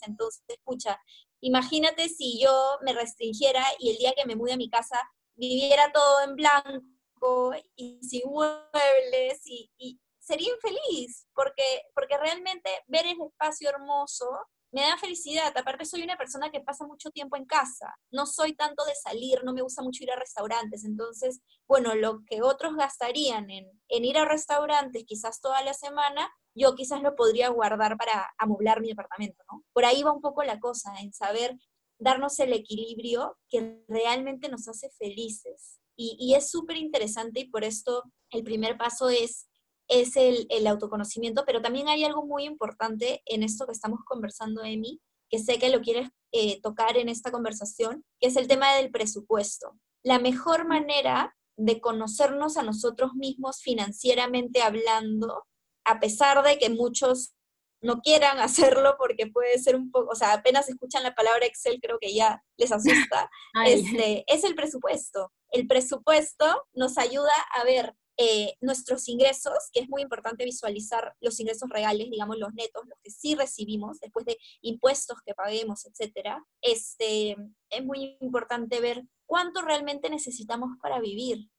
entonces, 0.05 0.43
escucha, 0.47 0.97
imagínate 1.41 2.07
si 2.07 2.39
yo 2.41 2.77
me 2.83 2.93
restringiera 2.93 3.65
y 3.79 3.91
el 3.91 3.97
día 3.97 4.13
que 4.15 4.25
me 4.25 4.35
mude 4.35 4.53
a 4.53 4.57
mi 4.57 4.69
casa 4.69 4.97
viviera 5.35 5.91
todo 5.91 6.21
en 6.21 6.35
blanco 6.35 7.51
y 7.75 7.99
sin 8.01 8.29
muebles 8.29 9.41
y, 9.45 9.69
y 9.77 9.99
sería 10.19 10.53
infeliz, 10.53 11.27
porque, 11.35 11.83
porque 11.93 12.17
realmente 12.17 12.69
ver 12.87 13.05
el 13.05 13.17
espacio 13.21 13.69
hermoso 13.69 14.29
me 14.73 14.81
da 14.81 14.97
felicidad. 14.97 15.55
Aparte, 15.55 15.85
soy 15.85 16.01
una 16.01 16.17
persona 16.17 16.49
que 16.49 16.59
pasa 16.59 16.85
mucho 16.85 17.11
tiempo 17.11 17.37
en 17.37 17.45
casa. 17.45 17.95
No 18.11 18.25
soy 18.25 18.55
tanto 18.55 18.83
de 18.85 18.95
salir, 18.95 19.43
no 19.43 19.53
me 19.53 19.61
gusta 19.61 19.83
mucho 19.83 20.03
ir 20.03 20.11
a 20.11 20.19
restaurantes. 20.19 20.83
Entonces, 20.83 21.41
bueno, 21.67 21.93
lo 21.93 22.21
que 22.25 22.41
otros 22.41 22.75
gastarían 22.75 23.49
en, 23.51 23.69
ir 23.87 24.17
a 24.17 24.25
restaurantes 24.25 25.03
quizás 25.05 25.39
toda 25.39 25.61
la 25.63 25.75
semana, 25.75 26.27
yo 26.55 26.73
quizás 26.73 27.03
lo 27.03 27.15
podría 27.15 27.49
guardar 27.49 27.97
para 27.97 28.33
amoblar 28.39 28.81
mi 28.81 28.89
departamento, 28.89 29.43
¿no? 29.51 29.63
Por 29.73 29.85
ahí 29.85 30.01
va 30.01 30.11
un 30.11 30.21
poco 30.21 30.43
la 30.43 30.59
cosa, 30.59 30.91
en 30.99 31.13
saber 31.13 31.55
darnos 31.99 32.39
el 32.39 32.51
equilibrio 32.51 33.37
que 33.49 33.79
realmente 33.87 34.49
nos 34.49 34.67
hace 34.67 34.89
felices. 34.97 35.79
Y, 35.95 36.17
y 36.19 36.33
es 36.33 36.49
súper 36.49 36.77
interesante 36.77 37.41
y 37.41 37.49
por 37.49 37.63
esto 37.63 38.03
el 38.31 38.43
primer 38.43 38.75
paso 38.77 39.09
es 39.09 39.47
es 39.87 40.15
el, 40.15 40.47
autoconocimiento, 40.67 41.43
pero 41.45 41.61
también 41.61 41.87
hay 41.87 42.03
algo 42.03 42.25
muy 42.25 42.45
importante 42.45 43.21
en 43.25 43.43
esto 43.43 43.65
que 43.65 43.73
estamos 43.73 43.99
conversando, 44.05 44.63
Emi, 44.63 45.01
que 45.29 45.39
sé 45.39 45.59
que 45.59 45.69
lo 45.69 45.81
quieres 45.81 46.09
eh, 46.31 46.61
tocar 46.61 46.97
en 46.97 47.09
esta 47.09 47.31
conversación, 47.31 48.03
que 48.19 48.27
es 48.27 48.35
el 48.35 48.47
tema 48.47 48.73
del 48.75 48.91
presupuesto. 48.91 49.77
La 50.03 50.19
mejor 50.19 50.67
manera 50.67 51.35
de 51.57 51.79
conocernos 51.79 52.57
a 52.57 52.63
nosotros 52.63 53.13
mismos 53.13 53.61
financieramente 53.61 54.61
hablando, 54.61 55.45
a 55.85 55.99
pesar 55.99 56.43
de 56.43 56.57
que 56.57 56.69
muchos 56.69 57.33
no 57.81 58.01
quieran 58.01 58.39
hacerlo 58.39 58.95
porque 58.97 59.27
puede 59.27 59.59
ser 59.59 59.75
un 59.75 59.91
poco, 59.91 60.11
o 60.11 60.15
sea, 60.15 60.33
apenas 60.33 60.69
escuchan 60.69 61.03
la 61.03 61.13
palabra 61.13 61.45
Excel, 61.45 61.79
creo 61.81 61.99
que 61.99 62.13
ya 62.13 62.41
les 62.57 62.71
asusta, 62.71 63.29
este, 63.65 64.23
es 64.27 64.43
el 64.43 64.55
presupuesto. 64.55 65.31
El 65.51 65.67
presupuesto 65.67 66.45
nos 66.73 66.97
ayuda 66.97 67.33
a 67.55 67.63
ver 67.63 67.93
eh, 68.17 68.55
nuestros 68.61 69.09
ingresos, 69.09 69.53
que 69.71 69.79
es 69.79 69.89
muy 69.89 70.03
importante 70.03 70.45
visualizar 70.45 71.15
los 71.19 71.39
ingresos 71.39 71.69
reales, 71.69 72.11
digamos 72.11 72.37
los 72.37 72.53
netos, 72.53 72.83
los 72.87 72.99
que 73.01 73.09
sí 73.09 73.33
recibimos 73.33 73.99
después 73.99 74.25
de 74.25 74.37
impuestos 74.61 75.17
que 75.25 75.33
paguemos, 75.33 75.85
etcétera, 75.85 76.45
este, 76.61 77.35
es 77.69 77.83
muy 77.83 78.17
importante 78.21 78.79
ver 78.81 79.03
cuánto 79.25 79.61
realmente 79.63 80.11
necesitamos 80.11 80.77
para 80.79 80.99
vivir, 80.99 81.49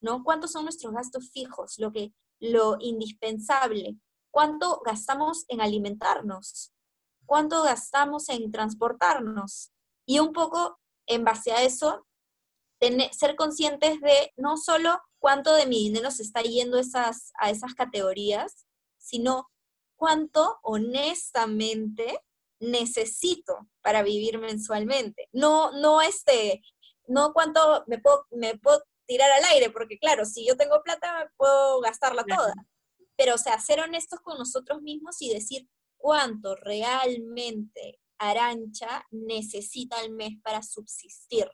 ¿no? 0.00 0.24
¿Cuántos 0.24 0.52
son 0.52 0.64
nuestros 0.64 0.94
gastos 0.94 1.30
fijos, 1.30 1.78
lo 1.78 1.92
que 1.92 2.14
lo 2.40 2.78
indispensable? 2.80 3.96
¿Cuánto 4.30 4.80
gastamos 4.84 5.44
en 5.48 5.60
alimentarnos? 5.60 6.72
¿Cuánto 7.26 7.62
gastamos 7.62 8.30
en 8.30 8.50
transportarnos? 8.50 9.72
Y 10.06 10.20
un 10.20 10.32
poco 10.32 10.78
en 11.06 11.24
base 11.24 11.52
a 11.52 11.62
eso, 11.62 12.06
ser 13.12 13.36
conscientes 13.36 14.00
de 14.00 14.32
no 14.36 14.56
solo 14.56 15.00
cuánto 15.18 15.54
de 15.54 15.66
mi 15.66 15.78
dinero 15.84 16.10
se 16.10 16.22
está 16.22 16.42
yendo 16.42 16.78
esas, 16.78 17.32
a 17.38 17.50
esas 17.50 17.74
categorías, 17.74 18.66
sino 18.98 19.48
cuánto 19.96 20.58
honestamente 20.62 22.20
necesito 22.60 23.68
para 23.82 24.02
vivir 24.02 24.38
mensualmente. 24.38 25.28
No, 25.32 25.72
no 25.72 26.00
este, 26.02 26.62
no 27.06 27.32
cuánto 27.32 27.84
me 27.86 27.98
puedo, 27.98 28.26
me 28.30 28.56
puedo 28.58 28.82
tirar 29.06 29.30
al 29.30 29.44
aire, 29.44 29.70
porque 29.70 29.98
claro, 29.98 30.24
si 30.24 30.46
yo 30.46 30.56
tengo 30.56 30.82
plata, 30.82 31.32
puedo 31.36 31.80
gastarla 31.80 32.24
toda. 32.24 32.54
Pero, 33.16 33.34
o 33.34 33.38
sea, 33.38 33.58
ser 33.58 33.80
honestos 33.80 34.20
con 34.20 34.38
nosotros 34.38 34.80
mismos 34.82 35.20
y 35.20 35.32
decir 35.32 35.68
cuánto 35.96 36.54
realmente 36.54 38.00
Arancha 38.18 39.06
necesita 39.10 39.98
al 39.98 40.10
mes 40.10 40.34
para 40.42 40.62
subsistir. 40.62 41.50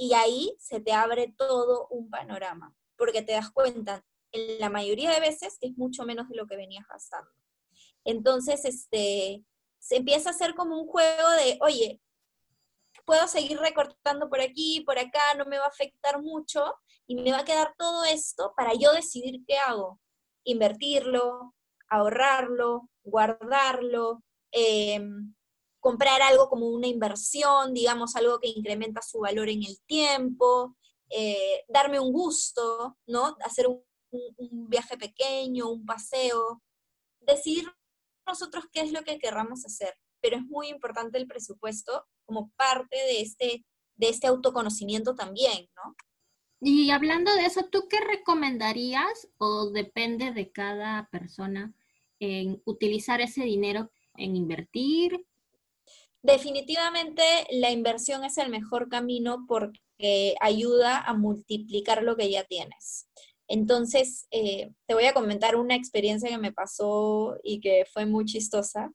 Y 0.00 0.14
ahí 0.14 0.54
se 0.60 0.78
te 0.78 0.92
abre 0.92 1.34
todo 1.36 1.88
un 1.88 2.08
panorama, 2.08 2.72
porque 2.96 3.20
te 3.20 3.32
das 3.32 3.50
cuenta, 3.50 4.04
en 4.30 4.60
la 4.60 4.70
mayoría 4.70 5.10
de 5.10 5.18
veces 5.18 5.58
es 5.60 5.76
mucho 5.76 6.04
menos 6.04 6.28
de 6.28 6.36
lo 6.36 6.46
que 6.46 6.56
venías 6.56 6.86
gastando. 6.86 7.28
Entonces, 8.04 8.64
este, 8.64 9.44
se 9.80 9.96
empieza 9.96 10.30
a 10.30 10.32
hacer 10.32 10.54
como 10.54 10.80
un 10.80 10.86
juego 10.86 11.28
de, 11.30 11.58
oye, 11.62 12.00
puedo 13.04 13.26
seguir 13.26 13.58
recortando 13.58 14.28
por 14.30 14.40
aquí, 14.40 14.82
por 14.86 15.00
acá, 15.00 15.34
no 15.36 15.46
me 15.46 15.58
va 15.58 15.64
a 15.64 15.68
afectar 15.68 16.22
mucho 16.22 16.74
y 17.08 17.16
me 17.16 17.32
va 17.32 17.38
a 17.38 17.44
quedar 17.44 17.74
todo 17.76 18.04
esto 18.04 18.52
para 18.56 18.74
yo 18.74 18.92
decidir 18.92 19.42
qué 19.48 19.56
hago. 19.56 19.98
Invertirlo, 20.44 21.56
ahorrarlo, 21.88 22.88
guardarlo, 23.02 24.22
eh, 24.52 25.00
comprar 25.88 26.20
algo 26.20 26.50
como 26.50 26.68
una 26.68 26.86
inversión, 26.86 27.72
digamos, 27.72 28.14
algo 28.14 28.38
que 28.38 28.48
incrementa 28.48 29.00
su 29.00 29.20
valor 29.20 29.48
en 29.48 29.62
el 29.62 29.80
tiempo, 29.86 30.76
eh, 31.08 31.64
darme 31.66 31.98
un 31.98 32.12
gusto, 32.12 32.98
¿no? 33.06 33.38
Hacer 33.42 33.68
un, 33.68 33.82
viaje 34.68 34.98
pequeño, 34.98 35.70
un 35.70 35.86
paseo, 35.86 36.62
decidir 37.20 37.72
nosotros 38.26 38.64
qué 38.70 38.82
es 38.82 38.92
lo 38.92 39.02
que 39.02 39.18
querramos 39.18 39.64
hacer. 39.64 39.94
Pero 40.20 40.36
es 40.36 40.42
muy 40.42 40.68
importante 40.68 41.16
el 41.16 41.26
presupuesto 41.26 42.04
como 42.26 42.50
parte 42.56 42.96
de 42.96 43.22
este, 43.22 43.64
de 43.96 44.08
este 44.10 44.26
autoconocimiento 44.26 45.14
también, 45.14 45.70
¿no? 45.74 45.96
Y 46.60 46.90
hablando 46.90 47.32
de 47.32 47.46
eso, 47.46 47.62
¿tú 47.72 47.88
qué 47.88 48.00
recomendarías 48.00 49.28
o 49.38 49.70
depende 49.70 50.32
de 50.32 50.52
cada 50.52 51.08
persona 51.10 51.74
en 52.20 52.60
utilizar 52.66 53.22
ese 53.22 53.44
dinero 53.44 53.90
en 54.16 54.36
invertir 54.36 55.24
Definitivamente 56.22 57.22
la 57.50 57.70
inversión 57.70 58.24
es 58.24 58.38
el 58.38 58.50
mejor 58.50 58.88
camino 58.88 59.44
porque 59.48 60.34
ayuda 60.40 61.00
a 61.00 61.14
multiplicar 61.14 62.02
lo 62.02 62.16
que 62.16 62.30
ya 62.30 62.44
tienes. 62.44 63.08
Entonces, 63.48 64.26
eh, 64.30 64.70
te 64.86 64.94
voy 64.94 65.06
a 65.06 65.14
comentar 65.14 65.56
una 65.56 65.74
experiencia 65.74 66.28
que 66.28 66.38
me 66.38 66.52
pasó 66.52 67.38
y 67.42 67.60
que 67.60 67.86
fue 67.92 68.04
muy 68.04 68.26
chistosa. 68.26 68.92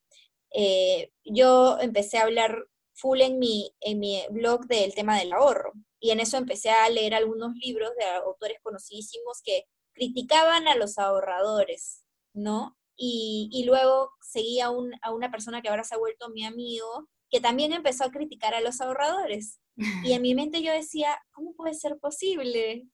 Eh, 0.53 1.11
yo 1.25 1.79
empecé 1.79 2.19
a 2.19 2.23
hablar 2.23 2.67
full 2.93 3.21
en 3.21 3.39
mi, 3.39 3.73
en 3.81 3.99
mi 3.99 4.21
blog 4.29 4.67
del 4.67 4.93
tema 4.93 5.17
del 5.17 5.33
ahorro 5.33 5.73
y 5.99 6.11
en 6.11 6.19
eso 6.19 6.37
empecé 6.37 6.69
a 6.69 6.87
leer 6.89 7.15
algunos 7.15 7.55
libros 7.55 7.91
de 7.97 8.05
autores 8.05 8.59
conocidísimos 8.61 9.41
que 9.43 9.65
criticaban 9.93 10.67
a 10.67 10.75
los 10.75 10.99
ahorradores, 10.99 12.03
¿no? 12.33 12.77
Y, 12.95 13.63
luego 13.65 14.11
seguía 14.21 14.65
a 14.67 15.11
una 15.11 15.31
persona 15.31 15.61
que 15.61 15.69
ahora 15.69 15.83
se 15.83 15.95
ha 15.95 15.97
vuelto 15.97 16.29
mi 16.29 16.45
amigo, 16.45 17.09
que 17.33 17.41
también 17.41 17.73
empezó 17.73 18.03
a 18.03 18.11
criticar 18.11 18.53
a 18.53 18.61
los 18.61 18.79
ahorradores. 18.79 19.59
Y 20.03 20.13
en 20.13 20.21
mi 20.21 20.35
mente 20.35 20.61
yo 20.61 20.71
decía, 20.71 21.19
¿cómo 21.31 21.55
puede 21.55 21.73
ser 21.73 21.97
posible? 21.97 22.87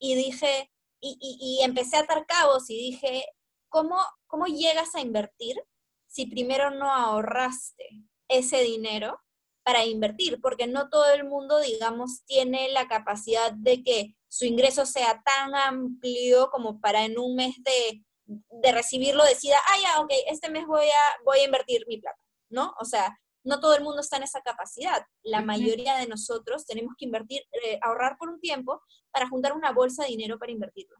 Y 0.00 0.16
dije, 0.16 0.68
y, 1.00 1.60
empecé 1.62 1.96
a 1.96 2.00
atar 2.00 2.26
cabos 2.26 2.68
y 2.70 2.76
dije, 2.76 3.24
¿cómo, 3.68 3.96
¿cómo 4.26 4.46
llegas 4.46 4.96
a 4.96 5.00
invertir 5.00 5.62
si 6.08 6.26
primero 6.26 6.72
no 6.72 6.92
ahorraste 6.92 7.84
ese 8.26 8.62
dinero 8.62 9.20
para 9.62 9.84
invertir? 9.84 10.40
Porque 10.40 10.66
no 10.66 10.88
todo 10.88 11.12
el 11.12 11.22
mundo, 11.22 11.60
digamos, 11.60 12.24
tiene 12.26 12.70
la 12.70 12.88
capacidad 12.88 13.52
de 13.52 13.84
que 13.84 14.16
su 14.28 14.44
ingreso 14.44 14.86
sea 14.86 15.22
tan 15.24 15.54
amplio 15.54 16.50
como 16.50 16.80
para 16.80 17.04
en 17.04 17.16
un 17.16 17.36
mes 17.36 17.54
de 17.62 18.02
de 18.26 18.72
recibirlo 18.72 19.22
decida, 19.24 19.58
ah, 19.68 19.76
ya, 19.82 20.00
ok, 20.00 20.10
este 20.28 20.48
mes 20.48 20.66
voy 20.66 20.86
a, 20.86 21.22
voy 21.26 21.40
a 21.40 21.44
invertir 21.44 21.84
mi 21.86 21.98
plata, 21.98 22.18
¿no? 22.48 22.74
O 22.80 22.86
sea, 22.86 23.18
no 23.44 23.60
todo 23.60 23.74
el 23.76 23.84
mundo 23.84 24.00
está 24.00 24.16
en 24.16 24.24
esa 24.24 24.40
capacidad. 24.40 25.06
La 25.22 25.42
mayoría 25.42 25.96
de 25.96 26.06
nosotros 26.06 26.66
tenemos 26.66 26.94
que 26.98 27.04
invertir, 27.04 27.42
eh, 27.64 27.78
ahorrar 27.82 28.16
por 28.18 28.30
un 28.30 28.40
tiempo 28.40 28.82
para 29.12 29.28
juntar 29.28 29.52
una 29.52 29.72
bolsa 29.72 30.02
de 30.02 30.10
dinero 30.10 30.38
para 30.38 30.52
invertirlo. 30.52 30.96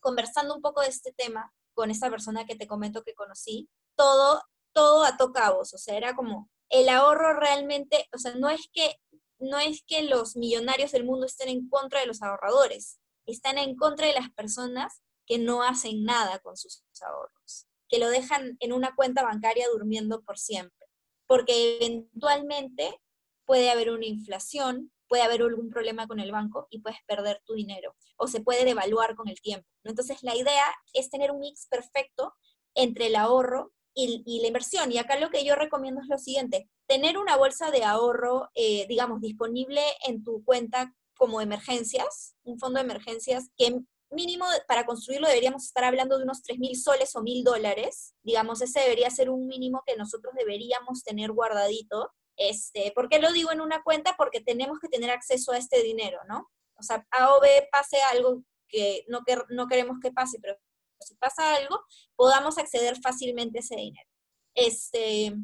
Conversando 0.00 0.54
un 0.54 0.62
poco 0.62 0.80
de 0.80 0.88
este 0.88 1.12
tema 1.12 1.52
con 1.74 1.90
esa 1.90 2.08
persona 2.08 2.46
que 2.46 2.56
te 2.56 2.66
comento 2.66 3.02
que 3.02 3.14
conocí, 3.14 3.68
todo, 3.96 4.42
todo 4.72 5.04
a 5.04 5.16
cabos, 5.32 5.74
o 5.74 5.78
sea, 5.78 5.96
era 5.96 6.14
como 6.14 6.48
el 6.70 6.88
ahorro 6.88 7.34
realmente, 7.34 8.08
o 8.14 8.18
sea, 8.18 8.34
no 8.34 8.48
es 8.48 8.68
que 8.72 8.96
no 9.40 9.58
es 9.58 9.84
que 9.86 10.02
los 10.02 10.36
millonarios 10.36 10.90
del 10.90 11.04
mundo 11.04 11.26
estén 11.26 11.48
en 11.48 11.68
contra 11.68 12.00
de 12.00 12.06
los 12.06 12.22
ahorradores, 12.22 12.98
están 13.26 13.58
en 13.58 13.76
contra 13.76 14.06
de 14.06 14.12
las 14.12 14.30
personas 14.30 15.02
que 15.26 15.38
no 15.38 15.62
hacen 15.62 16.04
nada 16.04 16.40
con 16.40 16.56
sus 16.56 16.82
ahorros, 17.00 17.66
que 17.88 17.98
lo 17.98 18.08
dejan 18.08 18.56
en 18.60 18.72
una 18.72 18.94
cuenta 18.96 19.22
bancaria 19.22 19.68
durmiendo 19.68 20.22
por 20.22 20.38
siempre, 20.38 20.87
porque 21.28 21.76
eventualmente 21.76 23.00
puede 23.44 23.70
haber 23.70 23.90
una 23.90 24.06
inflación, 24.06 24.90
puede 25.06 25.22
haber 25.22 25.42
algún 25.42 25.70
problema 25.70 26.08
con 26.08 26.18
el 26.18 26.32
banco 26.32 26.66
y 26.70 26.80
puedes 26.80 26.98
perder 27.06 27.40
tu 27.44 27.54
dinero 27.54 27.94
o 28.16 28.26
se 28.26 28.40
puede 28.40 28.64
devaluar 28.64 29.14
con 29.14 29.28
el 29.28 29.40
tiempo. 29.40 29.68
Entonces, 29.84 30.22
la 30.22 30.34
idea 30.34 30.64
es 30.92 31.08
tener 31.10 31.30
un 31.30 31.38
mix 31.38 31.66
perfecto 31.68 32.34
entre 32.74 33.06
el 33.06 33.16
ahorro 33.16 33.72
y, 33.94 34.40
la 34.40 34.46
inversión. 34.48 34.90
Y 34.92 34.98
acá 34.98 35.18
lo 35.18 35.30
que 35.30 35.44
yo 35.44 35.54
recomiendo 35.54 36.00
es 36.00 36.08
lo 36.08 36.18
siguiente, 36.18 36.68
tener 36.86 37.18
una 37.18 37.36
bolsa 37.36 37.70
de 37.70 37.84
ahorro, 37.84 38.48
eh, 38.54 38.86
digamos, 38.88 39.20
disponible 39.20 39.82
en 40.06 40.24
tu 40.24 40.44
cuenta 40.44 40.94
como 41.16 41.40
emergencias, 41.40 42.36
un 42.44 42.58
fondo 42.58 42.78
de 42.78 42.84
emergencias 42.84 43.50
que 43.56 43.80
mínimo 44.10 44.46
para 44.66 44.86
construirlo 44.86 45.28
deberíamos 45.28 45.64
estar 45.64 45.84
hablando 45.84 46.16
de 46.16 46.24
unos 46.24 46.42
3 46.42 46.58
mil 46.58 46.76
soles 46.76 47.14
o 47.16 47.22
mil 47.22 47.44
dólares. 47.44 48.14
Digamos, 48.22 48.60
ese 48.62 48.80
debería 48.80 49.10
ser 49.10 49.30
un 49.30 49.46
mínimo 49.46 49.82
que 49.86 49.96
nosotros 49.96 50.34
deberíamos 50.36 51.02
tener 51.02 51.32
guardadito 51.32 52.12
este, 52.38 52.92
¿Por 52.94 53.08
qué 53.08 53.18
lo 53.18 53.32
digo 53.32 53.50
en 53.50 53.60
una 53.60 53.82
cuenta? 53.82 54.14
Porque 54.16 54.40
tenemos 54.40 54.78
que 54.78 54.88
tener 54.88 55.10
acceso 55.10 55.52
a 55.52 55.58
este 55.58 55.82
dinero, 55.82 56.20
¿no? 56.28 56.48
O 56.78 56.82
sea, 56.82 57.04
A 57.10 57.34
o 57.34 57.40
pase 57.72 58.00
algo 58.12 58.44
que 58.68 59.04
no, 59.08 59.24
que 59.24 59.36
no 59.50 59.66
queremos 59.66 59.98
que 60.00 60.12
pase, 60.12 60.38
pero 60.40 60.56
si 61.00 61.16
pasa 61.16 61.56
algo, 61.56 61.80
podamos 62.14 62.56
acceder 62.56 62.96
fácilmente 63.00 63.58
a 63.58 63.60
ese 63.60 63.76
dinero. 63.76 64.08
Este, 64.54 65.34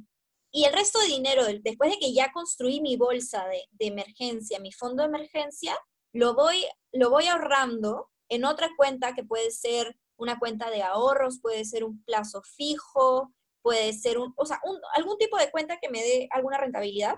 y 0.53 0.65
el 0.65 0.73
resto 0.73 1.01
de 1.01 1.07
dinero, 1.07 1.45
después 1.63 1.91
de 1.91 1.99
que 1.99 2.15
ya 2.15 2.31
construí 2.33 2.81
mi 2.81 2.97
bolsa 2.97 3.45
de, 3.49 3.65
de, 3.73 3.87
emergencia, 3.87 4.61
mi 4.61 4.71
fondo 4.71 5.03
de 5.03 5.09
emergencia, 5.09 5.77
lo 6.13 6.35
voy, 6.35 6.65
lo 6.93 7.11
voy 7.11 7.27
ahorrando 7.27 8.13
en 8.29 8.45
otra 8.45 8.71
cuenta 8.77 9.15
que 9.15 9.25
puede 9.25 9.51
ser 9.51 9.97
una 10.17 10.39
cuenta 10.39 10.71
de 10.71 10.83
ahorros, 10.83 11.41
puede 11.41 11.65
ser 11.65 11.85
un 11.85 12.03
plazo 12.05 12.43
fijo, 12.43 13.33
puede 13.63 13.93
ser 13.93 14.19
un, 14.19 14.33
o 14.37 14.47
sea, 14.47 14.61
algún 14.95 15.19
tipo 15.19 15.37
de 15.39 15.51
cuenta 15.51 15.79
que 15.81 15.89
me 15.89 16.03
dé 16.03 16.29
alguna 16.31 16.59
rentabilidad. 16.59 17.17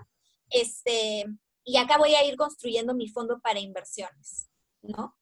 Este, 0.49 1.25
y 1.63 1.77
acá 1.77 1.97
voy 1.97 2.15
a 2.15 2.23
ir 2.25 2.37
construyendo 2.37 2.93
mi 2.93 3.09
fondo 3.09 3.39
para 3.41 3.59
inversiones, 3.59 4.49
¿no? 4.81 5.15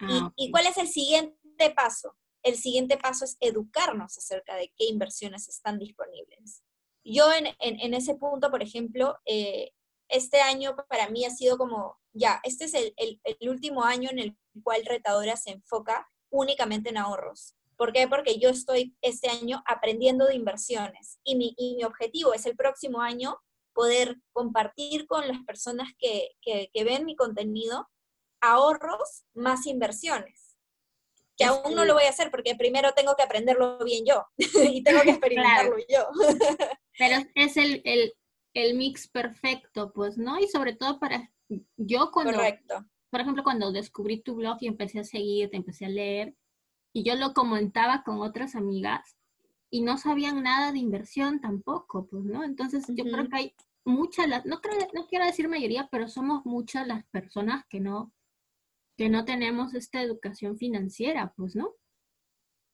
Ah, 0.00 0.30
y, 0.36 0.50
cuál 0.50 0.66
es 0.66 0.76
el 0.76 0.86
siguiente 0.86 1.70
paso? 1.74 2.14
El 2.42 2.56
siguiente 2.56 2.98
paso 2.98 3.24
es 3.24 3.36
educarnos 3.40 4.16
acerca 4.16 4.54
de 4.56 4.72
qué 4.76 4.84
inversiones 4.84 5.48
están 5.48 5.78
disponibles. 5.78 6.62
Yo 7.02 7.32
en, 7.32 7.46
en, 7.58 7.94
ese 7.94 8.14
punto, 8.14 8.50
por 8.50 8.62
ejemplo, 8.62 9.16
eh, 9.24 9.72
este 10.08 10.40
año 10.40 10.76
para 10.88 11.08
mí 11.08 11.24
ha 11.24 11.30
sido 11.30 11.56
como, 11.56 11.98
ya, 12.18 12.40
este 12.42 12.64
es 12.64 12.74
el, 12.74 12.92
el, 12.96 13.20
el 13.24 13.48
último 13.48 13.84
año 13.84 14.10
en 14.10 14.18
el 14.18 14.36
cual 14.62 14.84
Retadora 14.84 15.36
se 15.36 15.50
enfoca 15.50 16.08
únicamente 16.30 16.90
en 16.90 16.98
ahorros. 16.98 17.54
¿Por 17.76 17.92
qué? 17.92 18.08
Porque 18.08 18.38
yo 18.38 18.48
estoy 18.48 18.96
este 19.02 19.28
año 19.30 19.62
aprendiendo 19.64 20.26
de 20.26 20.34
inversiones 20.34 21.20
y 21.22 21.36
mi, 21.36 21.54
mi 21.58 21.84
objetivo 21.84 22.34
es 22.34 22.44
el 22.44 22.56
próximo 22.56 23.00
año 23.00 23.38
poder 23.72 24.16
compartir 24.32 25.06
con 25.06 25.28
las 25.28 25.38
personas 25.44 25.92
que, 26.00 26.30
que, 26.42 26.68
ven 26.82 27.04
mi 27.04 27.14
contenido 27.14 27.88
ahorros 28.40 29.24
más 29.34 29.66
inversiones. 29.66 30.56
Que 31.36 31.44
aún 31.44 31.76
no 31.76 31.84
lo 31.84 31.94
voy 31.94 32.02
a 32.02 32.08
hacer 32.08 32.32
porque 32.32 32.56
primero 32.56 32.92
tengo 32.94 33.14
que 33.14 33.22
aprenderlo 33.22 33.78
bien 33.84 34.04
yo 34.04 34.26
y 34.36 34.82
tengo 34.82 35.02
que 35.02 35.10
experimentarlo 35.10 35.76
yo. 35.88 36.08
Pero 36.98 37.24
es 37.36 37.56
el, 37.56 37.80
el, 37.84 38.12
el, 38.54 38.74
mix 38.74 39.06
perfecto, 39.06 39.92
pues, 39.92 40.18
¿no? 40.18 40.40
Y 40.40 40.48
sobre 40.48 40.74
todo 40.74 40.98
para 40.98 41.30
yo 41.76 42.10
cuando, 42.12 42.34
Correcto. 42.34 42.84
por 43.10 43.20
ejemplo, 43.20 43.42
cuando 43.42 43.72
descubrí 43.72 44.20
tu 44.20 44.34
blog 44.34 44.58
y 44.60 44.66
empecé 44.66 45.00
a 45.00 45.04
seguir, 45.04 45.50
te 45.50 45.56
empecé 45.56 45.86
a 45.86 45.90
leer, 45.90 46.34
y 46.92 47.02
yo 47.02 47.14
lo 47.14 47.32
comentaba 47.32 48.02
con 48.02 48.20
otras 48.20 48.54
amigas 48.54 49.16
y 49.70 49.82
no 49.82 49.98
sabían 49.98 50.42
nada 50.42 50.72
de 50.72 50.78
inversión 50.78 51.40
tampoco, 51.40 52.06
pues, 52.06 52.24
¿no? 52.24 52.42
Entonces 52.44 52.84
yo 52.88 53.04
creo 53.04 53.28
que 53.28 53.36
hay 53.36 53.54
muchas, 53.84 54.26
no, 54.46 54.60
creo, 54.60 54.76
no 54.94 55.06
quiero 55.06 55.24
decir 55.24 55.48
mayoría, 55.48 55.88
pero 55.90 56.08
somos 56.08 56.44
muchas 56.46 56.86
las 56.86 57.04
personas 57.06 57.64
que 57.68 57.80
no, 57.80 58.12
que 58.96 59.08
no 59.08 59.24
tenemos 59.24 59.74
esta 59.74 60.02
educación 60.02 60.56
financiera, 60.56 61.32
pues, 61.36 61.54
¿no? 61.54 61.74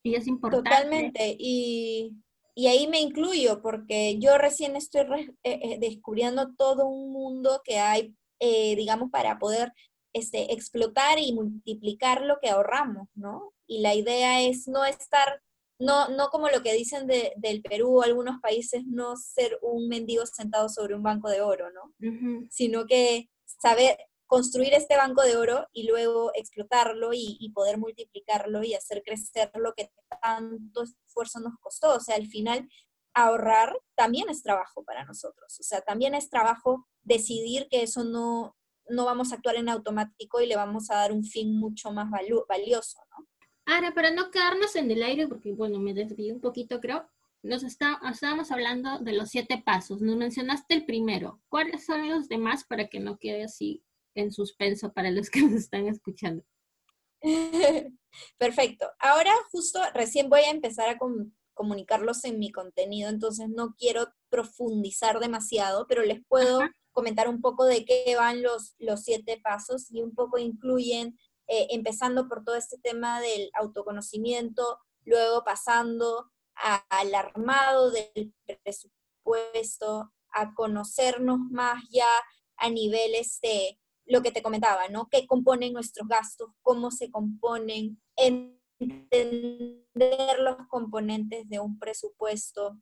Y 0.03 0.15
es 0.15 0.27
importante. 0.27 0.69
Totalmente, 0.69 1.35
y, 1.37 2.15
y 2.53 2.67
ahí 2.67 2.87
me 2.87 3.01
incluyo, 3.01 3.61
porque 3.61 4.17
yo 4.19 4.37
recién 4.37 4.75
estoy 4.75 5.35
eh, 5.43 5.59
eh, 5.61 5.77
descubriendo 5.79 6.53
todo 6.55 6.87
un 6.87 7.11
mundo 7.11 7.61
que 7.63 7.79
hay, 7.79 8.15
eh, 8.39 8.75
digamos, 8.75 9.09
para 9.11 9.39
poder 9.39 9.71
este, 10.13 10.53
explotar 10.53 11.19
y 11.19 11.33
multiplicar 11.33 12.21
lo 12.21 12.39
que 12.41 12.49
ahorramos, 12.49 13.09
¿no? 13.15 13.53
Y 13.67 13.79
la 13.81 13.95
idea 13.95 14.41
es 14.41 14.67
no 14.67 14.85
estar, 14.85 15.41
no, 15.79 16.07
no 16.09 16.29
como 16.29 16.49
lo 16.49 16.63
que 16.63 16.73
dicen 16.73 17.05
de, 17.05 17.33
del 17.35 17.61
Perú 17.61 17.97
o 17.97 18.01
algunos 18.01 18.39
países, 18.39 18.83
no 18.85 19.17
ser 19.17 19.59
un 19.61 19.89
mendigo 19.89 20.25
sentado 20.25 20.69
sobre 20.69 20.95
un 20.95 21.03
banco 21.03 21.29
de 21.29 21.41
oro, 21.41 21.67
¿no? 21.71 21.93
Sino 22.49 22.85
que 22.85 23.29
saber 23.45 23.97
construir 24.25 24.73
este 24.73 24.95
banco 24.95 25.21
de 25.21 25.35
oro 25.35 25.67
y 25.73 25.87
luego 25.87 26.31
explotarlo 26.33 27.13
y, 27.13 27.37
y, 27.39 27.51
poder 27.51 27.77
multiplicarlo 27.77 28.63
y 28.63 28.73
hacer 28.73 29.03
crecer 29.03 29.51
lo 29.55 29.73
que 29.73 29.91
tanto 30.21 30.83
esfuerzo 30.83 31.39
nos 31.41 31.57
costó. 31.59 31.95
O 31.95 31.99
sea, 31.99 32.15
al 32.15 32.27
final 32.27 32.69
ahorrar 33.13 33.77
también 33.95 34.29
es 34.29 34.43
trabajo 34.43 34.83
para 34.83 35.05
nosotros. 35.05 35.59
O 35.59 35.63
sea, 35.63 35.81
también 35.81 36.15
es 36.15 36.29
trabajo 36.29 36.87
decidir 37.05 37.67
que 37.69 37.83
eso 37.83 38.03
no, 38.03 38.55
no 38.89 39.05
vamos 39.05 39.31
a 39.31 39.35
actuar 39.35 39.55
en 39.55 39.69
automático 39.69 40.41
y 40.41 40.47
le 40.47 40.55
vamos 40.55 40.89
a 40.89 40.95
dar 40.95 41.11
un 41.11 41.23
fin 41.23 41.57
mucho 41.57 41.91
más 41.91 42.09
valioso, 42.09 42.99
¿no? 43.11 43.27
Ahora, 43.67 43.93
para 43.95 44.11
no 44.11 44.29
quedarnos 44.29 44.75
en 44.75 44.91
el 44.91 45.01
aire, 45.01 45.27
porque 45.27 45.51
bueno, 45.51 45.79
me 45.79 45.93
desvié 45.93 46.31
un 46.31 46.39
poquito, 46.39 46.79
creo, 46.79 47.09
nos 47.41 47.63
está, 47.63 47.99
estábamos 48.11 48.51
hablando 48.51 48.99
de 48.99 49.13
los 49.13 49.29
siete 49.29 49.61
pasos. 49.63 50.01
Nos 50.01 50.15
mencionaste 50.17 50.73
el 50.75 50.85
primero. 50.85 51.41
¿Cuáles 51.49 51.85
son 51.85 52.09
los 52.09 52.27
demás 52.27 52.63
para 52.63 52.87
que 52.87 52.99
no 52.99 53.17
quede 53.17 53.43
así 53.43 53.83
en 54.13 54.31
suspenso 54.31 54.93
para 54.93 55.11
los 55.11 55.29
que 55.29 55.41
nos 55.43 55.53
están 55.53 55.87
escuchando? 55.87 56.43
Perfecto. 58.37 58.87
Ahora 58.99 59.31
justo 59.51 59.79
recién 59.93 60.29
voy 60.29 60.41
a 60.41 60.51
empezar 60.51 60.89
a 60.89 60.99
comunicarlos 61.53 62.23
en 62.25 62.39
mi 62.39 62.51
contenido, 62.51 63.09
entonces 63.09 63.49
no 63.49 63.75
quiero 63.75 64.07
profundizar 64.29 65.19
demasiado, 65.19 65.87
pero 65.87 66.03
les 66.03 66.23
puedo 66.27 66.59
comentar 66.95 67.27
un 67.27 67.41
poco 67.41 67.65
de 67.65 67.83
qué 67.83 68.15
van 68.15 68.41
los, 68.41 68.73
los 68.79 69.03
siete 69.03 69.39
pasos 69.43 69.91
y 69.91 70.01
un 70.01 70.15
poco 70.15 70.37
incluyen, 70.37 71.19
eh, 71.47 71.67
empezando 71.71 72.29
por 72.29 72.43
todo 72.45 72.55
este 72.55 72.77
tema 72.77 73.19
del 73.19 73.51
autoconocimiento, 73.53 74.79
luego 75.03 75.43
pasando 75.43 76.31
al 76.55 77.13
armado 77.13 77.91
del 77.91 78.33
presupuesto, 78.63 80.13
a 80.29 80.53
conocernos 80.53 81.39
más 81.51 81.83
ya 81.91 82.07
a 82.55 82.69
niveles 82.69 83.39
de 83.41 83.77
lo 84.05 84.21
que 84.21 84.31
te 84.31 84.41
comentaba, 84.41 84.87
¿no? 84.87 85.09
¿Qué 85.09 85.27
componen 85.27 85.73
nuestros 85.73 86.07
gastos? 86.07 86.51
¿Cómo 86.61 86.91
se 86.91 87.11
componen? 87.11 88.01
Entender 88.79 90.39
los 90.39 90.55
componentes 90.69 91.49
de 91.49 91.59
un 91.59 91.77
presupuesto, 91.77 92.79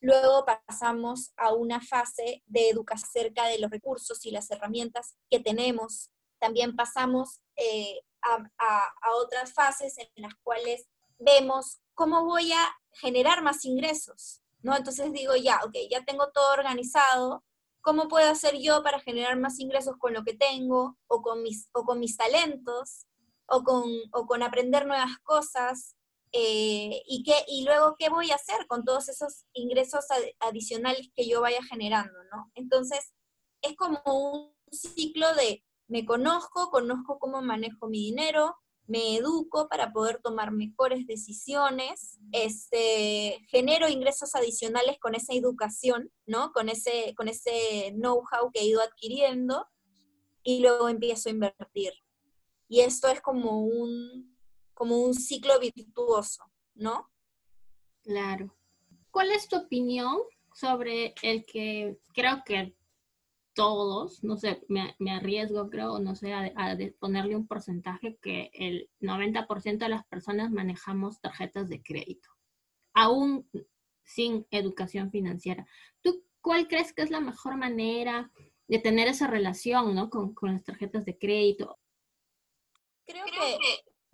Luego 0.00 0.44
pasamos 0.44 1.32
a 1.36 1.52
una 1.54 1.80
fase 1.80 2.42
de 2.46 2.68
educación 2.68 3.06
acerca 3.08 3.46
de 3.46 3.58
los 3.58 3.70
recursos 3.70 4.24
y 4.24 4.30
las 4.30 4.50
herramientas 4.50 5.16
que 5.30 5.40
tenemos. 5.40 6.10
También 6.38 6.76
pasamos 6.76 7.40
eh, 7.56 8.00
a, 8.22 9.14
otras 9.16 9.52
fases 9.52 9.96
en 9.98 10.08
las 10.22 10.34
cuales 10.42 10.88
vemos 11.18 11.80
cómo 11.94 12.24
voy 12.24 12.52
a 12.52 12.76
generar 12.92 13.42
más 13.42 13.64
ingresos, 13.64 14.42
¿no? 14.62 14.76
Entonces 14.76 15.12
digo, 15.12 15.34
ya, 15.36 15.60
ok, 15.64 15.74
ya 15.90 16.04
tengo 16.04 16.30
todo 16.32 16.52
organizado, 16.52 17.44
¿cómo 17.80 18.08
puedo 18.08 18.28
hacer 18.30 18.56
yo 18.58 18.82
para 18.82 19.00
generar 19.00 19.38
más 19.38 19.58
ingresos 19.58 19.96
con 19.98 20.12
lo 20.12 20.24
que 20.24 20.34
tengo 20.34 20.98
o 21.06 21.22
con 21.22 21.42
mis, 21.42 21.68
o 21.72 21.84
con 21.84 22.00
mis 22.00 22.16
talentos 22.16 23.06
o 23.46 23.62
con, 23.62 23.84
o 24.12 24.26
con 24.26 24.42
aprender 24.42 24.86
nuevas 24.86 25.16
cosas 25.22 25.95
eh, 26.32 27.02
y, 27.06 27.22
qué, 27.24 27.34
y 27.48 27.64
luego 27.64 27.96
qué 27.98 28.08
voy 28.08 28.30
a 28.30 28.36
hacer 28.36 28.66
con 28.66 28.84
todos 28.84 29.08
esos 29.08 29.44
ingresos 29.52 30.04
adicionales 30.40 31.10
que 31.14 31.28
yo 31.28 31.40
vaya 31.40 31.62
generando, 31.64 32.18
¿no? 32.32 32.50
Entonces, 32.54 33.12
es 33.62 33.76
como 33.76 34.00
un 34.04 34.52
ciclo 34.70 35.34
de 35.34 35.64
me 35.88 36.04
conozco, 36.04 36.70
conozco 36.70 37.18
cómo 37.18 37.42
manejo 37.42 37.88
mi 37.88 37.98
dinero, 38.00 38.56
me 38.86 39.16
educo 39.16 39.68
para 39.68 39.92
poder 39.92 40.20
tomar 40.22 40.52
mejores 40.52 41.06
decisiones, 41.06 42.18
este, 42.32 43.40
genero 43.48 43.88
ingresos 43.88 44.34
adicionales 44.34 44.98
con 45.00 45.14
esa 45.14 45.32
educación, 45.34 46.10
¿no? 46.24 46.52
Con 46.52 46.68
ese, 46.68 47.14
con 47.16 47.28
ese 47.28 47.92
know-how 47.94 48.50
que 48.52 48.60
he 48.60 48.66
ido 48.66 48.80
adquiriendo 48.80 49.66
y 50.42 50.60
luego 50.60 50.88
empiezo 50.88 51.28
a 51.28 51.32
invertir. 51.32 51.92
Y 52.68 52.80
esto 52.80 53.08
es 53.08 53.20
como 53.20 53.60
un, 53.60 54.35
como 54.76 54.98
un 55.00 55.14
ciclo 55.14 55.58
virtuoso, 55.58 56.44
¿no? 56.74 57.10
Claro. 58.02 58.54
¿cuál 59.16 59.32
es 59.32 59.48
tu 59.48 59.56
opinión 59.56 60.18
sobre 60.54 61.14
el 61.22 61.46
que 61.46 61.96
creo 62.12 62.42
que 62.44 62.76
todos, 63.54 64.22
no 64.22 64.36
sé, 64.36 64.62
me, 64.68 64.94
arriesgo, 65.10 65.70
creo, 65.70 65.98
no 66.00 66.14
sé, 66.14 66.34
a, 66.34 66.76
ponerle 66.98 67.34
un 67.34 67.46
porcentaje 67.46 68.18
que 68.20 68.50
el 68.52 68.90
90% 69.00 69.78
de 69.78 69.88
las 69.88 70.06
personas 70.08 70.50
manejamos 70.50 71.18
tarjetas 71.22 71.70
de 71.70 71.82
crédito, 71.82 72.28
aún 72.92 73.48
sin 74.04 74.46
educación 74.50 75.10
financiera. 75.10 75.66
¿Tú 76.02 76.22
cuál 76.42 76.68
crees 76.68 76.92
que 76.92 77.00
es 77.00 77.10
la 77.10 77.20
mejor 77.20 77.56
manera 77.56 78.30
de 78.68 78.80
tener 78.80 79.08
esa 79.08 79.28
relación, 79.28 79.94
¿no? 79.94 80.10
Con, 80.10 80.34
con 80.34 80.52
las 80.52 80.62
tarjetas 80.62 81.06
de 81.06 81.16
crédito. 81.16 81.78
Creo 83.06 83.24
que 83.24 83.58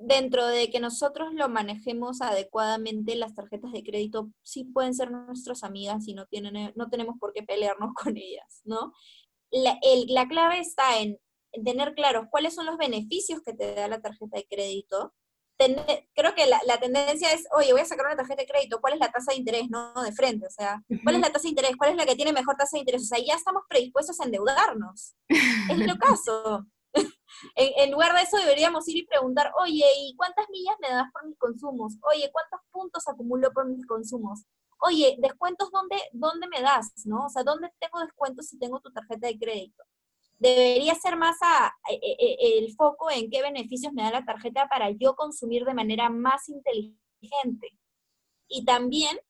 dentro 0.02 0.46
de 0.46 0.70
que 0.70 0.80
nosotros 0.80 1.32
lo 1.34 1.48
manejemos 1.48 2.20
adecuadamente, 2.20 3.14
las 3.16 3.34
tarjetas 3.34 3.72
de 3.72 3.82
crédito 3.82 4.30
sí 4.42 4.64
pueden 4.64 4.94
ser 4.94 5.10
nuestras 5.10 5.64
amigas 5.64 6.06
y 6.08 6.14
no, 6.14 6.26
tienen, 6.26 6.72
no 6.74 6.88
tenemos 6.88 7.18
por 7.18 7.32
qué 7.32 7.42
pelearnos 7.42 7.94
con 8.02 8.16
ellas, 8.16 8.60
¿no? 8.64 8.92
La, 9.50 9.78
la 10.08 10.28
clave 10.28 10.60
está 10.60 11.00
en 11.00 11.18
tener 11.64 11.94
claros 11.94 12.26
cuáles 12.30 12.54
son 12.54 12.66
los 12.66 12.78
beneficios 12.78 13.42
que 13.42 13.52
te 13.52 13.74
da 13.74 13.86
la 13.88 14.00
tarjeta 14.00 14.38
de 14.38 14.46
crédito 14.46 15.12
creo 16.14 16.34
que 16.34 16.46
la, 16.46 16.80
tendencia 16.80 17.32
es, 17.32 17.44
oye, 17.56 17.72
voy 17.72 17.82
a 17.82 17.86
sacar 17.86 18.06
una 18.06 18.16
tarjeta 18.16 18.42
de 18.42 18.48
crédito, 18.48 18.80
¿cuál 18.80 18.94
es 18.94 19.00
la 19.00 19.10
tasa 19.10 19.32
de 19.32 19.38
interés? 19.38 19.68
No, 19.70 20.02
de 20.02 20.12
frente, 20.12 20.46
o 20.46 20.50
sea, 20.50 20.82
¿cuál 21.02 21.16
es 21.16 21.20
la 21.20 21.30
tasa 21.30 21.44
de 21.44 21.50
interés? 21.50 21.76
¿Cuál 21.76 21.90
es 21.90 21.96
la 21.96 22.06
que 22.06 22.16
tiene 22.16 22.32
mejor 22.32 22.56
tasa 22.56 22.76
de 22.76 22.80
interés? 22.80 23.02
O 23.02 23.06
sea, 23.06 23.18
ya 23.24 23.34
estamos 23.34 23.62
predispuestos 23.68 24.20
a 24.20 24.24
endeudarnos. 24.24 25.14
es 25.28 25.78
lo 25.78 25.96
caso. 25.98 26.66
En, 27.54 27.72
en, 27.76 27.90
lugar 27.90 28.14
de 28.14 28.22
eso 28.22 28.36
deberíamos 28.36 28.88
ir 28.88 28.98
y 28.98 29.06
preguntar, 29.06 29.52
oye, 29.60 29.84
¿y 29.98 30.14
cuántas 30.16 30.48
millas 30.50 30.76
me 30.80 30.88
das 30.88 31.10
por 31.12 31.26
mis 31.26 31.38
consumos? 31.38 31.94
Oye, 32.12 32.30
¿cuántos 32.32 32.60
puntos 32.70 33.08
acumulo 33.08 33.52
por 33.52 33.66
mis 33.66 33.86
consumos? 33.86 34.44
Oye, 34.80 35.16
¿descuentos 35.18 35.70
dónde, 35.70 35.96
dónde 36.12 36.48
me 36.48 36.60
das? 36.60 36.92
¿No? 37.04 37.26
O 37.26 37.28
sea, 37.28 37.42
¿dónde 37.42 37.70
tengo 37.78 38.00
descuentos 38.00 38.48
si 38.48 38.58
tengo 38.58 38.80
tu 38.80 38.92
tarjeta 38.92 39.26
de 39.26 39.38
crédito? 39.38 39.84
debería 40.42 40.94
ser 40.96 41.16
más 41.16 41.36
e, 41.88 41.94
e, 41.94 42.16
e, 42.18 42.58
el 42.58 42.74
foco 42.74 43.10
en 43.10 43.30
qué 43.30 43.42
beneficios 43.42 43.92
me 43.92 44.02
da 44.02 44.10
la 44.10 44.24
tarjeta 44.24 44.66
para 44.68 44.90
yo 44.90 45.14
consumir 45.14 45.64
de 45.64 45.72
manera 45.72 46.10
más 46.10 46.48
inteligente. 46.48 47.78
Y 48.48 48.64
también 48.64 49.20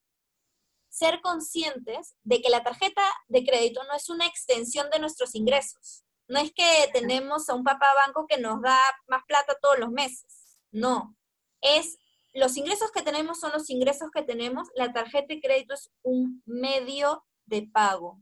ser 0.88 1.20
conscientes 1.20 2.16
de 2.22 2.40
que 2.40 2.48
la 2.48 2.62
tarjeta 2.62 3.02
de 3.28 3.44
crédito 3.44 3.82
no 3.84 3.94
es 3.94 4.08
una 4.08 4.26
extensión 4.26 4.88
de 4.90 5.00
nuestros 5.00 5.34
ingresos. 5.34 6.04
No 6.32 6.40
es 6.40 6.52
que 6.52 6.90
tenemos 6.92 7.48
a 7.48 7.54
un 7.54 7.64
papá 7.64 7.86
banco 8.06 8.26
que 8.26 8.38
nos 8.38 8.60
da 8.62 8.78
más 9.06 9.22
plata 9.26 9.56
todos 9.60 9.78
los 9.78 9.90
meses. 9.90 10.58
No. 10.70 11.16
Es 11.60 11.98
los 12.34 12.56
ingresos 12.56 12.90
que 12.90 13.02
tenemos 13.02 13.38
son 13.40 13.52
los 13.52 13.68
ingresos 13.70 14.10
que 14.10 14.22
tenemos. 14.22 14.68
La 14.74 14.92
tarjeta 14.92 15.34
de 15.34 15.40
crédito 15.40 15.74
es 15.74 15.90
un 16.02 16.42
medio 16.46 17.24
de 17.46 17.68
pago 17.72 18.20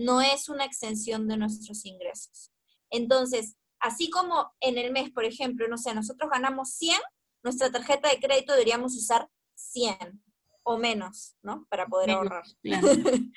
no 0.00 0.22
es 0.22 0.48
una 0.48 0.64
extensión 0.64 1.28
de 1.28 1.36
nuestros 1.36 1.84
ingresos. 1.84 2.50
Entonces, 2.90 3.56
así 3.78 4.10
como 4.10 4.52
en 4.60 4.78
el 4.78 4.92
mes, 4.92 5.10
por 5.10 5.24
ejemplo, 5.24 5.68
no 5.68 5.76
sé, 5.76 5.94
nosotros 5.94 6.30
ganamos 6.30 6.70
100, 6.70 6.98
nuestra 7.42 7.70
tarjeta 7.70 8.08
de 8.08 8.18
crédito 8.18 8.52
deberíamos 8.52 8.96
usar 8.96 9.28
100 9.54 10.22
o 10.62 10.78
menos, 10.78 11.36
¿no? 11.42 11.66
Para 11.68 11.86
poder 11.86 12.12
ahorrar. 12.12 12.44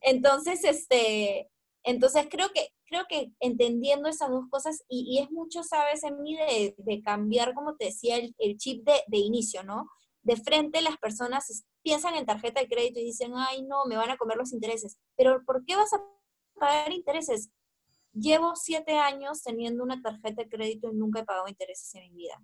entonces, 0.00 0.64
este, 0.64 1.50
entonces 1.84 2.26
creo 2.30 2.48
que, 2.54 2.68
creo 2.84 3.04
que 3.08 3.32
entendiendo 3.40 4.08
esas 4.08 4.30
dos 4.30 4.44
cosas, 4.50 4.82
y, 4.88 5.18
es 5.18 5.30
mucho, 5.30 5.62
sabes, 5.62 6.04
en 6.04 6.20
mí 6.22 6.36
de, 6.36 7.02
cambiar, 7.04 7.54
como 7.54 7.76
te 7.76 7.86
decía, 7.86 8.16
el, 8.16 8.56
chip 8.56 8.84
de, 8.84 9.02
de, 9.08 9.18
inicio, 9.18 9.62
¿no? 9.62 9.88
De 10.22 10.36
frente 10.36 10.80
las 10.80 10.96
personas 10.98 11.64
piensan 11.82 12.14
en 12.14 12.26
tarjeta 12.26 12.60
de 12.60 12.68
crédito 12.68 13.00
y 13.00 13.04
dicen, 13.04 13.32
ay, 13.34 13.62
no, 13.62 13.84
me 13.86 13.96
van 13.96 14.10
a 14.10 14.16
comer 14.16 14.36
los 14.36 14.52
intereses. 14.52 14.98
Pero 15.16 15.42
¿por 15.44 15.64
qué 15.64 15.76
vas 15.76 15.92
a 15.92 16.00
pagar 16.54 16.92
intereses? 16.92 17.50
Llevo 18.12 18.54
siete 18.56 18.98
años 18.98 19.42
teniendo 19.42 19.82
una 19.82 20.00
tarjeta 20.00 20.42
de 20.42 20.48
crédito 20.48 20.90
y 20.90 20.94
nunca 20.94 21.20
he 21.20 21.24
pagado 21.24 21.48
intereses 21.48 21.92
en 21.94 22.02
mi 22.02 22.10
vida. 22.10 22.40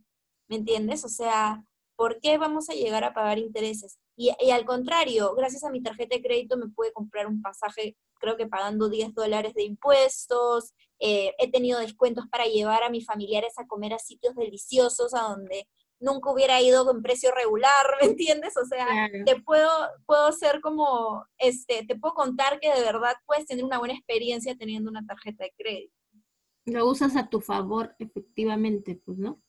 ¿Me 0.48 0.56
entiendes? 0.56 1.04
O 1.04 1.08
sea, 1.08 1.62
¿por 1.98 2.20
qué 2.20 2.38
vamos 2.38 2.70
a 2.70 2.74
llegar 2.74 3.02
a 3.02 3.12
pagar 3.12 3.38
intereses? 3.38 3.98
Y, 4.16 4.30
al 4.52 4.64
contrario, 4.64 5.34
gracias 5.34 5.64
a 5.64 5.70
mi 5.70 5.82
tarjeta 5.82 6.14
de 6.14 6.22
crédito 6.22 6.56
me 6.56 6.68
pude 6.68 6.92
comprar 6.92 7.26
un 7.26 7.42
pasaje, 7.42 7.96
creo 8.20 8.36
que 8.36 8.46
pagando 8.46 8.88
10 8.88 9.14
dólares 9.14 9.52
de 9.54 9.64
impuestos, 9.64 10.74
eh, 11.00 11.34
he 11.38 11.50
tenido 11.50 11.80
descuentos 11.80 12.26
para 12.30 12.44
llevar 12.46 12.84
a 12.84 12.88
mis 12.88 13.04
familiares 13.04 13.58
a 13.58 13.66
comer 13.66 13.94
a 13.94 13.98
sitios 13.98 14.36
deliciosos, 14.36 15.12
a 15.12 15.22
donde 15.22 15.66
nunca 15.98 16.30
hubiera 16.30 16.62
ido 16.62 16.84
con 16.86 17.02
precio 17.02 17.32
regular, 17.32 17.66
¿me 18.00 18.06
entiendes? 18.06 18.56
O 18.56 18.64
sea, 18.64 18.86
te 19.26 19.42
puedo, 19.42 19.68
puedo 20.06 20.30
ser 20.30 20.60
como, 20.60 21.26
este, 21.36 21.84
te 21.84 21.96
puedo 21.96 22.14
contar 22.14 22.60
que 22.60 22.72
de 22.72 22.80
verdad 22.80 23.16
puedes 23.26 23.44
tener 23.46 23.64
una 23.64 23.80
buena 23.80 23.94
experiencia 23.94 24.56
teniendo 24.56 24.88
una 24.88 25.04
tarjeta 25.04 25.42
de 25.42 25.52
crédito. 25.56 25.94
Lo 26.64 26.86
usas 26.86 27.16
a 27.16 27.28
tu 27.28 27.40
favor, 27.40 27.96
efectivamente, 27.98 29.00
pues, 29.04 29.18
¿no? 29.18 29.42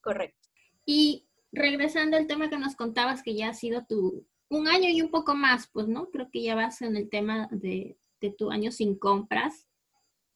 Correcto. 0.00 0.41
Y 0.84 1.26
regresando 1.52 2.16
al 2.16 2.26
tema 2.26 2.50
que 2.50 2.58
nos 2.58 2.76
contabas, 2.76 3.22
que 3.22 3.34
ya 3.34 3.48
ha 3.48 3.54
sido 3.54 3.84
tu, 3.86 4.26
un 4.48 4.68
año 4.68 4.88
y 4.88 5.02
un 5.02 5.10
poco 5.10 5.34
más, 5.34 5.68
pues, 5.72 5.88
¿no? 5.88 6.10
Creo 6.10 6.30
que 6.30 6.42
ya 6.42 6.54
vas 6.54 6.82
en 6.82 6.96
el 6.96 7.08
tema 7.08 7.48
de, 7.50 7.98
de 8.20 8.30
tu 8.30 8.50
año 8.50 8.72
sin 8.72 8.98
compras. 8.98 9.66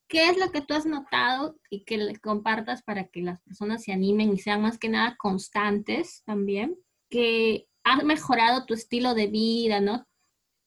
¿Qué 0.09 0.29
es 0.29 0.39
lo 0.39 0.53
que 0.53 0.61
tú 0.61 0.75
has 0.75 0.87
notado 0.87 1.59
y 1.69 1.85
que 1.85 1.99
le 1.99 2.17
compartas 2.21 2.83
para 2.83 3.09
que 3.09 3.23
las 3.23 3.41
personas 3.41 3.83
se 3.83 3.93
animen 3.93 4.33
y 4.33 4.39
sean 4.39 4.63
más 4.63 4.79
que 4.79 4.89
nada 4.89 5.17
constantes 5.17 6.23
también? 6.25 6.79
Que 7.11 7.69
has 7.83 8.05
mejorado 8.05 8.67
tu 8.67 8.75
estilo 8.75 9.15
de 9.15 9.27
vida, 9.27 9.81
¿no? 9.81 10.07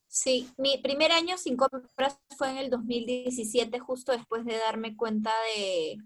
Sí, 0.07 0.49
mi 0.57 0.79
primer 0.79 1.11
año 1.11 1.37
sin 1.37 1.55
compras 1.55 2.19
fue 2.35 2.49
en 2.49 2.57
el 2.57 2.69
2017, 2.69 3.79
justo 3.79 4.11
después 4.11 4.43
de 4.43 4.57
darme 4.57 4.97
cuenta 4.97 5.31
de, 5.55 5.97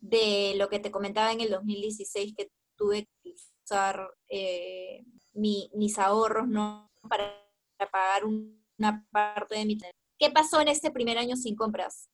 de 0.00 0.54
lo 0.56 0.68
que 0.68 0.78
te 0.78 0.90
comentaba 0.90 1.32
en 1.32 1.40
el 1.40 1.48
2016, 1.48 2.34
que 2.36 2.50
tuve 2.82 3.08
que 3.22 3.34
usar 3.64 4.10
eh, 4.28 5.04
mis 5.34 5.98
ahorros 5.98 6.48
¿no? 6.48 6.90
para, 7.08 7.32
pagar 7.90 8.24
una 8.24 9.06
parte 9.10 9.56
de 9.56 9.66
mi... 9.66 9.78
¿Qué 10.18 10.30
pasó 10.30 10.60
en 10.60 10.68
este 10.68 10.90
primer 10.90 11.18
año 11.18 11.36
sin 11.36 11.56
compras? 11.56 12.08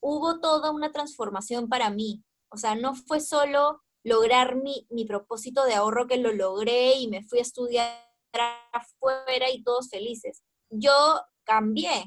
hubo 0.00 0.40
toda 0.40 0.70
una 0.70 0.92
transformación 0.92 1.68
para 1.68 1.90
mí. 1.90 2.24
O 2.50 2.56
sea, 2.56 2.74
no 2.74 2.94
fue 2.94 3.20
solo 3.20 3.82
lograr 4.04 4.56
mi, 4.56 4.86
propósito 5.06 5.64
de 5.64 5.74
ahorro 5.74 6.06
que 6.06 6.16
lo 6.16 6.32
logré 6.32 6.94
y 6.94 7.08
me 7.08 7.22
fui 7.22 7.40
a 7.40 7.42
estudiar 7.42 7.92
afuera 8.72 9.50
y 9.50 9.62
todos 9.62 9.90
felices. 9.90 10.42
Yo 10.70 11.20
cambié 11.44 12.04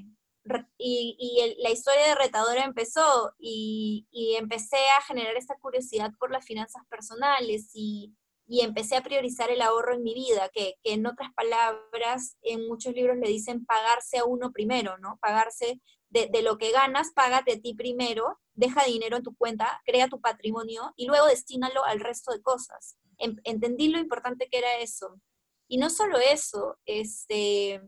y, 0.77 1.55
la 1.59 1.69
historia 1.69 2.07
de 2.07 2.15
retadora 2.15 2.63
empezó 2.63 3.33
y, 3.39 4.07
empecé 4.37 4.77
a 4.97 5.01
generar 5.03 5.35
esta 5.37 5.55
curiosidad 5.59 6.11
por 6.19 6.31
las 6.31 6.45
finanzas 6.45 6.83
personales 6.89 7.71
y, 7.73 8.13
empecé 8.47 8.97
a 8.97 9.03
priorizar 9.03 9.49
el 9.49 9.61
ahorro 9.61 9.95
en 9.95 10.03
mi 10.03 10.13
vida, 10.13 10.49
que, 10.49 10.75
en 10.83 11.05
otras 11.05 11.29
palabras, 11.33 12.37
en 12.41 12.67
muchos 12.67 12.93
libros 12.93 13.17
le 13.17 13.29
dicen 13.29 13.65
pagarse 13.65 14.17
a 14.17 14.25
uno 14.25 14.51
primero, 14.51 14.97
¿no? 14.97 15.17
Pagarse 15.21 15.79
de, 16.09 16.41
lo 16.41 16.57
que 16.57 16.71
ganas, 16.71 17.11
págate 17.15 17.53
a 17.53 17.59
ti 17.61 17.73
primero, 17.73 18.39
deja 18.53 18.83
dinero 18.83 19.17
en 19.17 19.23
tu 19.23 19.33
cuenta, 19.35 19.81
crea 19.85 20.09
tu 20.09 20.19
patrimonio 20.19 20.93
y 20.97 21.05
luego 21.07 21.27
destínalo 21.27 21.85
al 21.85 22.01
resto 22.01 22.33
de 22.33 22.41
cosas. 22.41 22.97
entendí 23.17 23.87
lo 23.87 23.99
importante 23.99 24.49
que 24.49 24.57
era 24.57 24.79
eso. 24.79 25.21
Y 25.69 25.77
no 25.77 25.89
solo 25.89 26.17
eso, 26.17 26.77
este, 26.85 27.81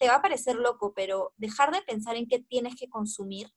te 0.00 0.08
va 0.08 0.16
a 0.16 0.22
parecer 0.22 0.56
loco, 0.56 0.94
pero 0.94 1.34
dejar 1.36 1.72
de 1.72 1.82
pensar 1.82 2.16
en 2.16 2.26
qué 2.26 2.38
tienes 2.40 2.74
que 2.74 2.88
consumir 2.88 3.52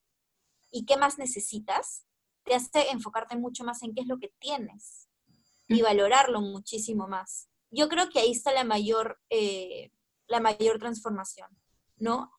y 0.69 0.85
qué 0.85 0.97
más 0.97 1.17
necesitas, 1.17 2.05
te 2.43 2.53
hace 2.53 2.91
enfocarte 2.91 3.37
mucho 3.37 3.63
más 3.63 3.81
en 3.81 3.95
qué 3.95 4.01
es 4.01 4.07
lo 4.07 4.19
que 4.19 4.33
tienes 4.39 5.07
y 5.69 5.81
valorarlo 5.81 6.41
muchísimo 6.41 7.07
más. 7.07 7.47
Yo 7.71 7.87
creo 7.87 8.09
que 8.09 8.19
ahí 8.19 8.31
está 8.31 8.51
la 8.51 8.65
mayor, 8.65 9.21
eh, 9.29 9.91
la 10.27 10.41
mayor 10.41 10.79
transformación, 10.79 11.47
¿no? 11.97 12.31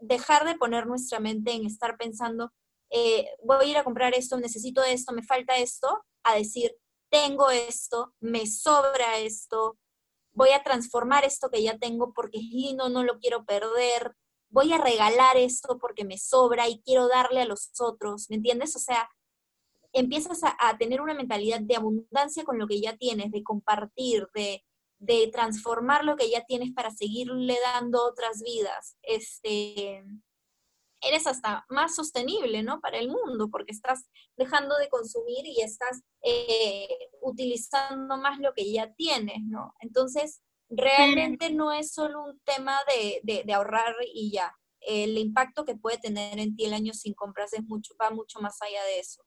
dejar 0.00 0.44
de 0.44 0.56
poner 0.56 0.86
nuestra 0.86 1.20
mente 1.20 1.52
en 1.52 1.64
estar 1.64 1.96
pensando, 1.96 2.52
eh, 2.90 3.28
voy 3.44 3.66
a 3.66 3.68
ir 3.68 3.76
a 3.76 3.84
comprar 3.84 4.12
esto, 4.14 4.36
necesito 4.38 4.82
esto, 4.82 5.12
me 5.12 5.22
falta 5.22 5.56
esto, 5.56 6.04
a 6.24 6.34
decir, 6.34 6.74
tengo 7.10 7.50
esto, 7.50 8.14
me 8.18 8.46
sobra 8.46 9.18
esto, 9.18 9.78
voy 10.38 10.50
a 10.50 10.62
transformar 10.62 11.24
esto 11.24 11.50
que 11.50 11.62
ya 11.62 11.78
tengo 11.78 12.12
porque 12.14 12.38
es 12.38 12.44
lindo, 12.44 12.88
no 12.88 13.02
lo 13.02 13.18
quiero 13.18 13.44
perder, 13.44 14.14
voy 14.50 14.72
a 14.72 14.78
regalar 14.78 15.36
esto 15.36 15.78
porque 15.80 16.04
me 16.04 16.16
sobra 16.16 16.68
y 16.68 16.80
quiero 16.82 17.08
darle 17.08 17.42
a 17.42 17.44
los 17.44 17.72
otros, 17.80 18.30
¿me 18.30 18.36
entiendes? 18.36 18.76
O 18.76 18.78
sea, 18.78 19.10
empiezas 19.92 20.40
a 20.44 20.78
tener 20.78 21.00
una 21.00 21.14
mentalidad 21.14 21.60
de 21.60 21.74
abundancia 21.74 22.44
con 22.44 22.56
lo 22.56 22.68
que 22.68 22.80
ya 22.80 22.96
tienes, 22.96 23.32
de 23.32 23.42
compartir, 23.42 24.28
de, 24.32 24.64
de 25.00 25.28
transformar 25.32 26.04
lo 26.04 26.14
que 26.14 26.30
ya 26.30 26.44
tienes 26.44 26.72
para 26.72 26.92
seguirle 26.92 27.58
dando 27.74 28.04
otras 28.04 28.40
vidas, 28.40 28.96
este, 29.02 30.04
eres 31.00 31.26
hasta 31.26 31.64
más 31.68 31.94
sostenible, 31.94 32.62
¿no? 32.62 32.80
Para 32.80 32.98
el 32.98 33.08
mundo, 33.08 33.48
porque 33.50 33.72
estás 33.72 34.08
dejando 34.36 34.76
de 34.76 34.88
consumir 34.88 35.46
y 35.46 35.60
estás 35.60 36.02
eh, 36.22 36.88
utilizando 37.22 38.16
más 38.16 38.38
lo 38.38 38.52
que 38.54 38.70
ya 38.70 38.92
tienes, 38.94 39.42
¿no? 39.44 39.74
Entonces, 39.80 40.42
realmente 40.68 41.50
no 41.50 41.72
es 41.72 41.92
solo 41.92 42.24
un 42.24 42.40
tema 42.40 42.78
de, 43.22 43.44
de, 43.44 43.52
ahorrar 43.52 43.94
y 44.12 44.32
ya. 44.32 44.52
El 44.80 45.18
impacto 45.18 45.64
que 45.64 45.76
puede 45.76 45.98
tener 45.98 46.38
en 46.38 46.56
ti 46.56 46.64
el 46.64 46.74
año 46.74 46.92
sin 46.92 47.14
compras 47.14 47.52
es 47.52 47.64
mucho, 47.64 47.94
va 48.00 48.10
mucho 48.10 48.40
más 48.40 48.60
allá 48.62 48.82
de 48.84 49.00
eso. 49.00 49.22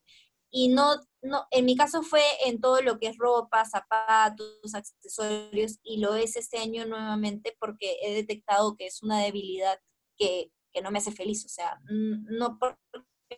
Y 0.53 0.67
no, 0.67 0.95
no, 1.21 1.47
en 1.51 1.65
mi 1.65 1.77
caso 1.77 2.03
fue 2.03 2.23
en 2.45 2.59
todo 2.59 2.81
lo 2.81 2.99
que 2.99 3.07
es 3.07 3.17
ropa, 3.17 3.63
zapatos, 3.65 4.75
accesorios, 4.75 5.79
y 5.81 5.97
lo 5.97 6.15
es 6.15 6.35
este 6.35 6.57
año 6.57 6.85
nuevamente 6.85 7.55
porque 7.59 7.97
he 8.01 8.13
detectado 8.13 8.75
que 8.75 8.87
es 8.87 9.01
una 9.01 9.21
debilidad 9.21 9.79
que, 10.17 10.51
que 10.71 10.81
no 10.81 10.91
me 10.91 10.99
hace 10.99 11.11
feliz. 11.11 11.45
O 11.45 11.49
sea, 11.49 11.79
no 11.89 12.57
porque 12.59 12.77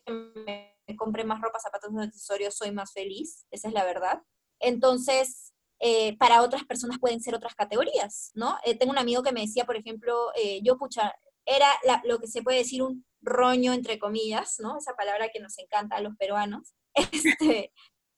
me 0.08 0.96
compre 0.98 1.24
más 1.24 1.42
ropa, 1.42 1.60
zapatos, 1.60 1.92
accesorios, 1.98 2.56
soy 2.56 2.72
más 2.72 2.94
feliz, 2.94 3.46
esa 3.52 3.68
es 3.68 3.74
la 3.74 3.84
verdad. 3.84 4.22
Entonces, 4.60 5.54
eh, 5.80 6.18
para 6.18 6.42
otras 6.42 6.64
personas 6.64 7.00
pueden 7.00 7.22
ser 7.22 7.36
otras 7.36 7.56
categorías, 7.56 8.32
¿no? 8.34 8.58
Eh, 8.64 8.78
tengo 8.78 8.92
un 8.92 8.98
amigo 8.98 9.24
que 9.24 9.32
me 9.32 9.42
decía, 9.42 9.66
por 9.66 9.76
ejemplo, 9.76 10.32
eh, 10.36 10.62
yo, 10.64 10.78
pucha, 10.78 11.14
era 11.46 11.68
lo 12.06 12.20
que 12.20 12.28
se 12.28 12.42
puede 12.42 12.60
decir 12.60 12.82
un 12.84 13.06
roño, 13.22 13.74
entre 13.74 14.00
comillas, 14.00 14.56
¿no? 14.60 14.78
Esa 14.78 14.96
palabra 14.96 15.30
que 15.30 15.40
nos 15.40 15.58
encanta 15.60 15.98
a 15.98 16.02
los 16.02 16.16
peruanos. 16.18 16.74
Este, 17.12 17.74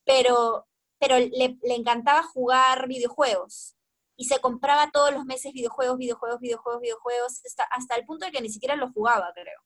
pero 0.06 0.68
pero 1.00 1.20
le, 1.20 1.58
le 1.62 1.76
encantaba 1.76 2.24
jugar 2.24 2.88
videojuegos 2.88 3.76
y 4.18 4.26
se 4.26 4.40
compraba 4.40 4.92
todos 4.92 5.12
los 5.14 5.26
meses 5.26 5.52
videojuegos, 5.54 5.98
videojuegos, 5.98 6.40
videojuegos, 6.40 6.82
videojuegos, 6.82 7.42
hasta, 7.46 7.64
hasta 7.64 7.96
el 7.96 8.06
punto 8.06 8.26
de 8.26 8.32
que 8.32 8.42
ni 8.42 8.50
siquiera 8.50 8.76
los 8.76 8.92
jugaba, 8.92 9.32
creo. 9.34 9.60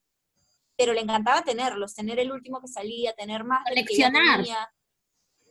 Pero 0.76 0.92
le 0.92 1.00
encantaba 1.00 1.42
tenerlos, 1.42 1.94
tener 1.94 2.18
el 2.18 2.32
último 2.32 2.60
que 2.60 2.68
salía, 2.68 3.12
tener 3.14 3.44
más. 3.44 3.62
Coleccionar. 3.68 4.44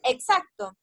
Exacto. 0.04 0.76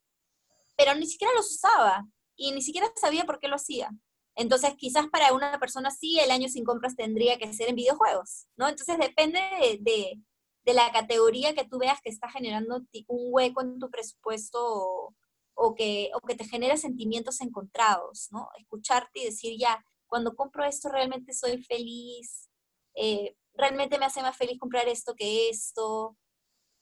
Pero 0.77 0.95
ni 0.95 1.07
siquiera 1.07 1.35
los 1.35 1.51
usaba 1.51 2.07
y 2.37 2.53
ni 2.53 2.63
siquiera 2.63 2.91
sabía 2.97 3.25
por 3.25 3.39
qué 3.39 3.49
lo 3.49 3.57
hacía. 3.57 3.91
Entonces, 4.35 4.75
quizás 4.77 5.07
para 5.09 5.33
una 5.33 5.59
persona 5.59 5.91
sí, 5.91 6.21
el 6.21 6.31
año 6.31 6.49
sin 6.49 6.65
compras 6.65 6.95
tendría 6.95 7.39
que 7.39 7.53
ser 7.55 7.71
en 7.71 7.77
videojuegos, 7.77 8.47
¿no? 8.57 8.69
Entonces, 8.69 8.99
depende 8.99 9.41
de, 9.81 10.21
de, 10.65 10.75
la 10.75 10.93
categoría 10.93 11.55
que 11.55 11.65
tú 11.65 11.79
veas 11.79 12.01
que 12.03 12.11
está 12.11 12.29
generando 12.29 12.77
un 13.09 13.33
hueco 13.33 13.63
en 13.63 13.79
tu 13.79 13.91
presupuesto 13.91 15.15
o, 15.57 15.75
que, 15.75 16.11
o 16.15 16.21
que 16.21 16.37
te 16.37 16.45
genera 16.45 16.77
sentimientos 16.77 17.41
encontrados, 17.41 18.29
¿no? 18.31 18.49
Escucharte 18.59 19.21
y 19.21 19.25
decir, 19.25 19.59
ya, 19.59 19.85
cuando 20.07 20.37
compro 20.37 20.65
esto 20.65 20.91
realmente 20.91 21.33
soy 21.33 21.63
feliz, 21.63 22.49
eh, 22.95 23.35
realmente 23.55 23.99
me 23.99 24.05
hace 24.05 24.23
más 24.23 24.37
feliz 24.37 24.59
comprar 24.59 24.87
esto 24.87 25.15
que 25.17 25.49
esto. 25.49 26.17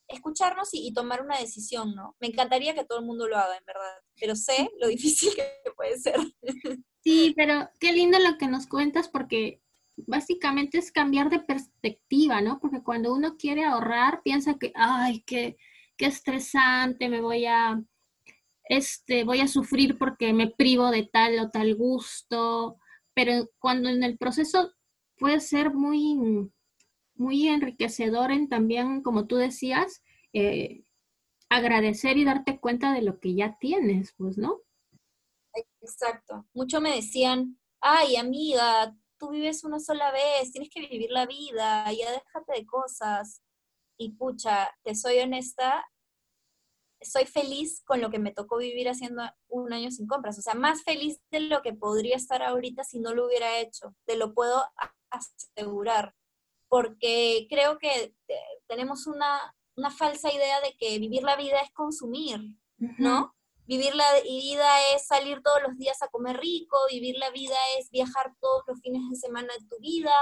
Escucharnos 0.09 0.69
y, 0.73 0.93
tomar 0.93 1.23
una 1.23 1.39
decisión, 1.39 1.95
¿no? 1.95 2.17
Me 2.21 2.27
encantaría 2.27 2.75
que 2.75 2.85
todo 2.85 2.99
el 2.99 3.07
mundo 3.07 3.27
lo 3.27 3.39
haga, 3.39 3.57
en 3.57 3.65
verdad, 3.65 4.03
pero 4.21 4.37
sé 4.37 4.71
lo 4.79 4.89
difícil 4.89 5.35
que 5.35 5.71
puede 5.77 5.99
ser. 5.99 6.17
Sí, 7.07 7.35
pero 7.37 7.69
qué 7.81 7.93
lindo 7.93 8.19
lo 8.19 8.39
que 8.39 8.47
nos 8.47 8.67
cuentas 8.67 9.09
porque 9.09 9.61
básicamente 10.07 10.79
es 10.79 10.91
cambiar 10.91 11.29
de 11.29 11.39
perspectiva, 11.39 12.41
¿no? 12.41 12.59
Porque 12.61 12.83
cuando 12.83 13.13
uno 13.13 13.37
quiere 13.37 13.63
ahorrar, 13.63 14.23
piensa 14.23 14.55
que, 14.55 14.73
ay, 14.75 15.23
qué, 15.27 15.59
qué 15.99 16.07
estresante, 16.07 17.11
me 17.11 17.21
voy 17.21 17.45
a 17.45 17.79
este, 18.65 19.25
voy 19.25 19.41
a 19.41 19.49
sufrir 19.49 19.99
porque 19.99 20.33
me 20.33 20.49
privo 20.49 20.91
de 20.91 21.05
tal 21.05 21.39
o 21.39 21.51
tal 21.51 21.75
gusto, 21.75 22.79
pero 23.15 23.51
cuando 23.59 23.89
en 23.89 24.03
el 24.03 24.19
proceso 24.19 24.73
puede 25.17 25.41
ser 25.41 25.73
muy, 25.73 26.51
muy 27.15 27.49
enriquecedor 27.49 28.31
en 28.33 28.49
también, 28.49 29.03
como 29.03 29.27
tú 29.27 29.37
decías, 29.37 30.03
eh, 30.33 30.85
agradecer 31.49 32.17
y 32.17 32.25
darte 32.25 32.59
cuenta 32.59 32.93
de 32.93 33.03
lo 33.03 33.21
que 33.21 33.35
ya 33.35 33.57
tienes, 33.61 34.15
pues, 34.17 34.39
¿no? 34.39 34.61
Exacto. 35.81 36.47
Mucho 36.53 36.81
me 36.81 36.97
decían, 36.97 37.59
ay, 37.81 38.17
amiga, 38.17 38.97
tú 39.19 39.31
vives 39.31 39.63
una 39.65 39.79
sola 39.79 40.11
vez, 40.11 40.51
tienes 40.51 40.71
que 40.71 40.81
vivir 40.81 41.11
la 41.11 41.27
vida, 41.27 41.85
ya 41.93 42.11
déjate 42.11 42.61
de 42.61 42.67
cosas. 42.67 43.43
Y 43.97 44.13
pucha, 44.13 44.75
te 44.83 44.95
soy 44.95 45.21
honesta, 45.21 45.87
soy 47.05 47.27
feliz 47.27 47.83
con 47.85 48.01
lo 48.01 48.11
que 48.11 48.19
me 48.19 48.33
tocó 48.33 48.59
vivir 48.59 48.89
haciendo 48.89 49.23
un 49.49 49.73
año 49.73 49.91
sin 49.91 50.07
compras. 50.07 50.39
O 50.39 50.43
sea, 50.43 50.55
más 50.55 50.83
feliz 50.83 51.21
de 51.31 51.41
lo 51.41 51.63
que 51.63 51.73
podría 51.73 52.17
estar 52.17 52.43
ahorita 52.43 52.85
si 52.85 53.01
no 53.01 53.15
lo 53.15 53.27
hubiera 53.27 53.59
hecho. 53.59 53.95
Te 54.07 54.17
lo 54.17 54.35
puedo 54.35 54.65
asegurar. 55.11 56.15
Porque 56.69 57.47
creo 57.49 57.79
que 57.79 58.15
eh, 58.29 58.41
tenemos 58.67 59.07
una, 59.07 59.55
falsa 59.97 60.33
idea 60.33 60.61
de 60.61 60.77
que 60.79 60.99
vivir 60.99 61.23
la 61.23 61.37
vida 61.37 61.61
es 61.61 61.71
consumir, 61.73 62.41
¿no? 62.99 63.35
Vivir 63.67 63.95
la 63.95 64.05
vida 64.23 64.95
es 64.95 65.07
salir 65.07 65.43
todos 65.43 65.63
los 65.67 65.77
días 65.79 66.03
a 66.03 66.09
comer 66.09 66.37
rico, 66.37 66.77
vivir 66.91 67.17
la 67.17 67.31
vida 67.31 67.57
es 67.79 67.91
viajar 67.91 68.35
todos 68.39 68.63
los 68.67 68.81
fines 68.81 69.03
de 69.11 69.17
semana 69.17 69.49
de 69.59 69.67
tu 69.67 69.81
vida, 69.81 70.15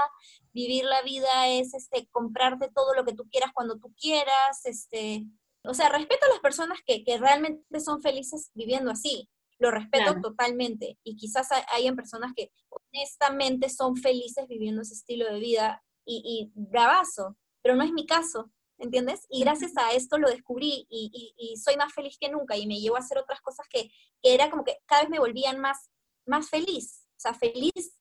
vivir 0.53 0.85
la 0.85 1.01
vida 1.01 1.49
es 1.49 1.73
este, 1.73 2.07
comprarte 2.09 2.69
todo 2.73 2.93
lo 2.93 3.03
que 3.03 3.13
tú 3.13 3.27
quieras 3.29 3.51
cuando 3.53 3.77
tú 3.79 3.93
quieras, 3.99 4.65
este, 4.65 5.25
o 5.63 5.73
sea, 5.73 5.89
respeto 5.89 6.25
a 6.25 6.29
las 6.29 6.39
personas 6.39 6.79
que, 6.85 7.03
realmente 7.17 7.79
son 7.79 8.01
felices 8.01 8.51
viviendo 8.53 8.91
así, 8.91 9.29
lo 9.59 9.71
respeto 9.71 10.19
totalmente. 10.21 10.97
Y 11.03 11.15
quizás 11.15 11.49
hayan 11.71 11.95
personas 11.95 12.33
que 12.35 12.51
honestamente 12.69 13.69
son 13.69 13.95
felices 13.95 14.47
viviendo 14.47 14.81
ese 14.81 14.93
estilo 14.93 15.25
de 15.25 15.39
vida 15.39 15.83
y, 16.05 16.21
y 16.25 16.51
bravazo, 16.53 17.37
pero 17.61 17.75
no 17.75 17.83
es 17.83 17.93
mi 17.93 18.05
caso, 18.05 18.51
¿entiendes? 18.77 19.25
Y 19.29 19.41
gracias 19.41 19.71
a 19.77 19.91
esto 19.93 20.17
lo 20.17 20.29
descubrí 20.29 20.85
y, 20.89 21.55
soy 21.63 21.77
más 21.77 21.93
feliz 21.93 22.17
que 22.19 22.29
nunca 22.29 22.57
y 22.57 22.67
me 22.67 22.79
llevo 22.79 22.97
a 22.97 22.99
hacer 22.99 23.17
otras 23.17 23.41
cosas 23.41 23.65
que, 23.69 23.89
que, 24.21 24.33
era 24.33 24.49
como 24.49 24.63
que 24.63 24.77
cada 24.85 25.03
vez 25.03 25.09
me 25.09 25.19
volvían 25.19 25.59
más, 25.59 25.89
más 26.25 26.49
feliz, 26.49 27.07
o 27.11 27.19
sea, 27.19 27.33
feliz 27.33 27.97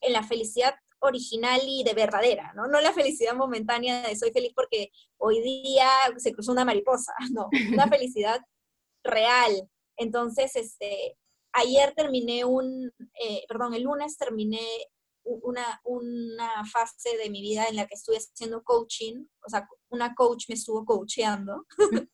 en 0.00 0.12
la 0.12 0.22
felicidad 0.22 0.74
original 1.00 1.60
y 1.64 1.84
de 1.84 1.94
verdadera, 1.94 2.52
¿no? 2.54 2.66
No 2.66 2.80
la 2.80 2.92
felicidad 2.92 3.34
momentánea 3.34 4.06
de 4.06 4.16
soy 4.16 4.32
feliz 4.32 4.52
porque 4.54 4.90
hoy 5.18 5.40
día 5.40 5.88
se 6.16 6.32
cruzó 6.32 6.52
una 6.52 6.64
mariposa, 6.64 7.12
no, 7.32 7.48
una 7.72 7.88
felicidad 7.88 8.40
real. 9.02 9.68
Entonces, 9.96 10.56
este, 10.56 11.16
ayer 11.52 11.94
terminé 11.94 12.44
un, 12.44 12.92
eh, 13.22 13.44
perdón, 13.48 13.74
el 13.74 13.82
lunes 13.82 14.16
terminé 14.16 14.60
una, 15.24 15.80
una 15.84 16.64
fase 16.66 17.16
de 17.16 17.30
mi 17.30 17.40
vida 17.40 17.66
en 17.68 17.76
la 17.76 17.86
que 17.86 17.94
estuve 17.94 18.16
haciendo 18.16 18.62
coaching, 18.62 19.26
o 19.44 19.50
sea, 19.50 19.68
una 19.88 20.14
coach 20.14 20.44
me 20.48 20.54
estuvo 20.54 20.84
coacheando. 20.84 21.66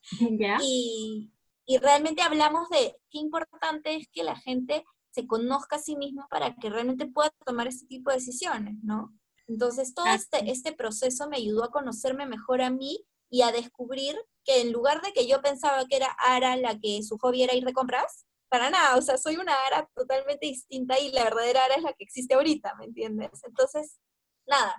y, 0.62 1.30
y 1.66 1.78
realmente 1.78 2.22
hablamos 2.22 2.68
de 2.70 2.96
qué 3.10 3.18
importante 3.18 3.96
es 3.96 4.08
que 4.12 4.24
la 4.24 4.36
gente 4.36 4.84
se 5.12 5.27
conozca 5.27 5.77
a 5.77 5.79
sí 5.79 5.96
mismo 5.96 6.27
para 6.31 6.55
que 6.57 6.70
realmente 6.70 7.07
pueda 7.07 7.31
tomar 7.44 7.68
este 7.68 7.87
tipo 7.87 8.11
de 8.11 8.16
decisiones, 8.16 8.75
¿no? 8.83 9.12
Entonces, 9.46 9.94
todo 9.94 10.07
este, 10.07 10.51
este 10.51 10.72
proceso 10.72 11.29
me 11.29 11.37
ayudó 11.37 11.64
a 11.64 11.70
conocerme 11.70 12.27
mejor 12.27 12.62
a 12.62 12.70
mí 12.70 13.05
y 13.31 13.42
a 13.42 13.53
descubrir 13.53 14.16
que 14.44 14.61
en 14.61 14.72
lugar 14.72 15.03
de 15.03 15.12
que 15.12 15.27
yo 15.27 15.40
pensaba 15.42 15.87
que 15.87 15.96
era 15.96 16.16
Ara 16.18 16.57
la 16.57 16.79
que 16.79 17.03
su 17.03 17.18
hobby 17.18 17.42
era 17.42 17.55
ir 17.55 17.64
de 17.64 17.72
compras, 17.72 18.27
para 18.48 18.70
nada, 18.70 18.96
o 18.96 19.03
sea, 19.03 19.16
soy 19.16 19.37
una 19.37 19.55
Ara 19.66 19.88
totalmente 19.94 20.46
distinta 20.46 20.98
y 20.98 21.11
la 21.11 21.25
verdadera 21.25 21.64
Ara 21.64 21.75
es 21.77 21.83
la 21.83 21.92
que 21.92 22.05
existe 22.05 22.35
ahorita, 22.35 22.75
¿me 22.79 22.87
entiendes? 22.87 23.31
Entonces, 23.44 23.98
nada, 24.46 24.77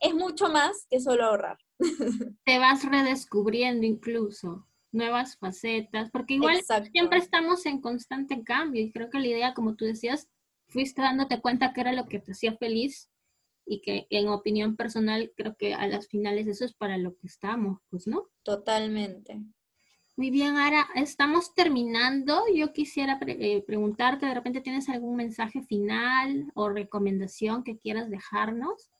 es 0.00 0.14
mucho 0.14 0.48
más 0.48 0.86
que 0.90 1.00
solo 1.00 1.24
ahorrar. 1.24 1.58
Te 2.44 2.58
vas 2.58 2.84
redescubriendo 2.84 3.86
incluso 3.86 4.66
nuevas 4.96 5.36
facetas, 5.36 6.10
porque 6.10 6.34
igual 6.34 6.60
siempre 6.90 7.18
estamos 7.18 7.66
en 7.66 7.80
constante 7.80 8.42
cambio 8.42 8.82
y 8.82 8.90
creo 8.90 9.10
que 9.10 9.20
la 9.20 9.26
idea, 9.28 9.54
como 9.54 9.76
tú 9.76 9.84
decías, 9.84 10.28
fuiste 10.68 11.02
dándote 11.02 11.40
cuenta 11.40 11.72
que 11.72 11.82
era 11.82 11.92
lo 11.92 12.06
que 12.06 12.18
te 12.18 12.32
hacía 12.32 12.56
feliz 12.56 13.10
y 13.64 13.80
que 13.80 14.06
en 14.10 14.28
opinión 14.28 14.76
personal 14.76 15.32
creo 15.36 15.56
que 15.56 15.74
a 15.74 15.86
las 15.86 16.08
finales 16.08 16.46
eso 16.46 16.64
es 16.64 16.74
para 16.74 16.98
lo 16.98 17.16
que 17.16 17.26
estamos, 17.26 17.80
pues, 17.90 18.06
¿no? 18.06 18.28
Totalmente. 18.42 19.40
Muy 20.16 20.30
bien, 20.30 20.56
Ara, 20.56 20.88
estamos 20.94 21.52
terminando. 21.54 22.44
Yo 22.54 22.72
quisiera 22.72 23.18
eh, 23.26 23.62
preguntarte, 23.66 24.24
¿de 24.24 24.34
repente 24.34 24.62
tienes 24.62 24.88
algún 24.88 25.16
mensaje 25.16 25.62
final 25.62 26.50
o 26.54 26.70
recomendación 26.70 27.62
que 27.62 27.76
quieras 27.76 28.08
dejarnos? 28.08 28.90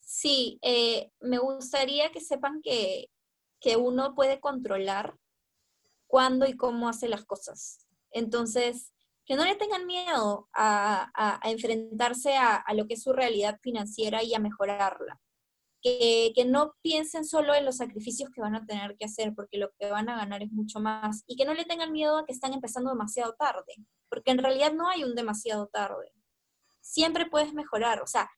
Sí, 0.00 0.58
eh, 0.62 1.12
me 1.20 1.38
gustaría 1.38 2.10
que 2.10 2.20
sepan 2.20 2.62
que, 2.62 3.10
que 3.60 3.76
uno 3.76 4.14
puede 4.14 4.40
controlar 4.40 5.14
cuándo 6.06 6.46
y 6.46 6.56
cómo 6.56 6.88
hace 6.88 7.08
las 7.08 7.24
cosas. 7.24 7.86
Entonces, 8.10 8.92
que 9.26 9.34
no 9.34 9.44
le 9.44 9.56
tengan 9.56 9.86
miedo 9.86 10.48
a, 10.54 11.40
enfrentarse 11.44 12.36
a, 12.36 12.64
lo 12.74 12.86
que 12.86 12.94
es 12.94 13.02
su 13.02 13.12
realidad 13.12 13.58
financiera 13.60 14.22
y 14.22 14.34
a 14.34 14.38
mejorarla. 14.38 15.20
Que, 15.82 16.32
no 16.46 16.74
piensen 16.80 17.24
solo 17.24 17.54
en 17.54 17.64
los 17.64 17.76
sacrificios 17.76 18.30
que 18.30 18.40
van 18.40 18.54
a 18.54 18.64
tener 18.64 18.96
que 18.96 19.04
hacer, 19.04 19.34
porque 19.34 19.58
lo 19.58 19.70
que 19.78 19.90
van 19.90 20.08
a 20.08 20.16
ganar 20.16 20.42
es 20.42 20.52
mucho 20.52 20.80
más. 20.80 21.24
Y 21.26 21.36
que 21.36 21.44
no 21.44 21.54
le 21.54 21.64
tengan 21.64 21.92
miedo 21.92 22.18
a 22.18 22.24
que 22.24 22.32
están 22.32 22.52
empezando 22.54 22.90
demasiado 22.90 23.34
tarde, 23.34 23.74
porque 24.08 24.30
en 24.30 24.38
realidad 24.38 24.72
no 24.72 24.88
hay 24.88 25.04
un 25.04 25.14
demasiado 25.14 25.66
tarde. 25.66 26.12
Siempre 26.80 27.26
puedes 27.26 27.52
mejorar. 27.52 28.00
O 28.02 28.06
sea, 28.06 28.30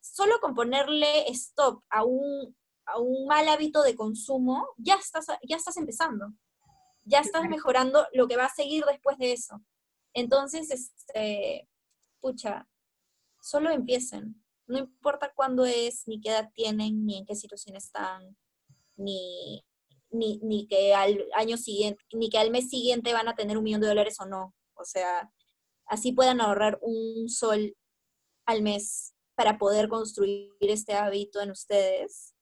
solo 0.00 0.40
con 0.40 0.54
ponerle 0.54 1.28
stop 1.30 1.82
a 1.90 2.04
un, 2.04 2.56
a 2.86 2.98
un 2.98 3.26
mal 3.26 3.46
hábito 3.48 3.82
de 3.82 3.94
consumo, 3.94 4.68
ya 4.78 4.94
estás, 4.94 5.26
ya 5.46 5.56
estás 5.56 5.76
empezando 5.76 6.32
ya 7.04 7.20
estás 7.20 7.48
mejorando 7.48 8.06
lo 8.12 8.28
que 8.28 8.36
va 8.36 8.46
a 8.46 8.54
seguir 8.54 8.84
después 8.84 9.18
de 9.18 9.32
eso. 9.32 9.62
Entonces, 10.14 10.70
este, 10.70 11.68
pucha, 12.20 12.68
solo 13.40 13.70
empiecen. 13.70 14.42
No 14.66 14.78
importa 14.78 15.32
cuándo 15.34 15.64
es, 15.64 16.06
ni 16.06 16.20
qué 16.20 16.30
edad 16.30 16.50
tienen, 16.54 17.04
ni 17.04 17.18
en 17.18 17.26
qué 17.26 17.34
situación 17.34 17.76
están, 17.76 18.36
ni, 18.96 19.64
ni, 20.10 20.38
ni 20.42 20.66
que 20.68 20.94
al 20.94 21.24
año 21.34 21.56
siguiente, 21.56 22.02
ni 22.12 22.30
que 22.30 22.38
al 22.38 22.50
mes 22.50 22.68
siguiente 22.68 23.12
van 23.12 23.28
a 23.28 23.34
tener 23.34 23.58
un 23.58 23.64
millón 23.64 23.80
de 23.80 23.88
dólares 23.88 24.16
o 24.20 24.26
no. 24.26 24.54
O 24.74 24.84
sea, 24.84 25.30
así 25.86 26.12
puedan 26.12 26.40
ahorrar 26.40 26.78
un 26.82 27.28
sol 27.28 27.76
al 28.46 28.62
mes 28.62 29.14
para 29.34 29.58
poder 29.58 29.88
construir 29.88 30.50
este 30.60 30.94
hábito 30.94 31.40
en 31.40 31.50
ustedes, 31.50 32.34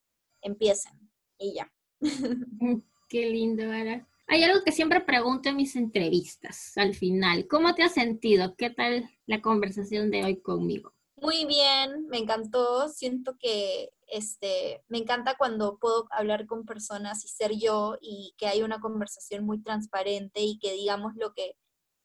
empiecen 0.43 1.11
y 1.39 1.55
ya. 1.55 1.73
Mm, 2.61 2.83
qué 3.09 3.31
lindo, 3.31 3.69
¿verdad? 3.69 4.07
Hay 4.31 4.45
algo 4.45 4.63
que 4.63 4.73
siempre 4.73 5.01
pregunto 5.01 5.49
en 5.49 5.57
mis 5.57 5.75
entrevistas 5.75 6.77
al 6.77 6.95
final. 6.95 7.49
¿Cómo 7.49 7.75
te 7.75 7.83
has 7.83 7.95
sentido? 7.95 8.55
¿Qué 8.57 8.69
tal 8.69 9.09
la 9.25 9.41
conversación 9.41 10.11
de 10.11 10.23
hoy 10.23 10.43
conmigo? 10.43 10.93
Muy 11.17 11.47
bien, 11.47 12.07
me 12.09 12.19
encantó. 12.19 12.91
Siento 12.91 13.39
que 13.39 13.91
este, 14.07 14.85
me 14.89 14.99
encanta 14.99 15.37
cuando 15.39 15.79
puedo 15.79 16.07
hablar 16.11 16.47
con 16.47 16.67
personas 16.67 17.25
y 17.25 17.29
ser 17.29 17.53
yo 17.57 17.97
y 18.03 18.35
que 18.37 18.47
hay 18.47 18.63
una 18.63 18.81
conversación 18.81 19.47
muy 19.47 19.63
transparente 19.63 20.43
y 20.43 20.59
que 20.59 20.75
digamos 20.75 21.15
lo 21.17 21.33
que, 21.33 21.57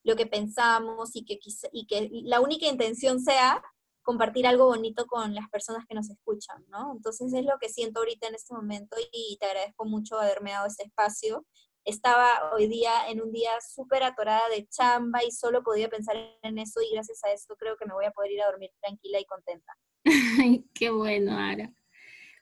lo 0.06 0.16
que 0.16 0.26
pensamos 0.26 1.18
y 1.18 1.26
que, 1.26 1.40
y 1.74 1.88
que 1.88 2.10
la 2.24 2.40
única 2.40 2.68
intención 2.68 3.20
sea 3.20 3.62
compartir 4.02 4.48
algo 4.48 4.68
bonito 4.68 5.06
con 5.08 5.36
las 5.36 5.50
personas 5.50 5.86
que 5.88 5.96
nos 5.96 6.10
escuchan, 6.10 6.64
¿no? 6.70 6.94
Entonces 6.94 7.34
es 7.34 7.44
lo 7.46 7.58
que 7.60 7.68
siento 7.68 8.00
ahorita 8.00 8.28
en 8.28 8.36
este 8.36 8.54
momento 8.54 8.96
y 9.12 9.38
te 9.42 9.46
agradezco 9.46 9.84
mucho 9.84 10.20
haberme 10.20 10.52
dado 10.52 10.68
este 10.68 10.84
espacio. 10.84 11.46
Estaba 11.86 12.52
hoy 12.54 12.68
día 12.68 12.92
en 13.10 13.22
un 13.22 13.32
día 13.32 13.52
súper 13.62 14.04
atorada 14.04 14.48
de 14.50 14.68
chamba 14.68 15.24
y 15.24 15.32
solo 15.32 15.64
podía 15.64 15.90
pensar 15.90 16.16
en 16.42 16.58
eso 16.58 16.80
y 16.82 16.94
gracias 16.94 17.24
a 17.24 17.32
esto 17.32 17.56
creo 17.58 17.76
que 17.78 17.86
me 17.86 17.94
voy 17.94 18.06
a 18.06 18.12
poder 18.12 18.32
ir 18.32 18.42
a 18.42 18.48
dormir 18.48 18.72
tranquila 18.82 19.20
y 19.20 19.26
contenta. 19.26 19.74
Qué 20.74 20.90
bueno, 20.90 21.38
Ara. 21.38 21.74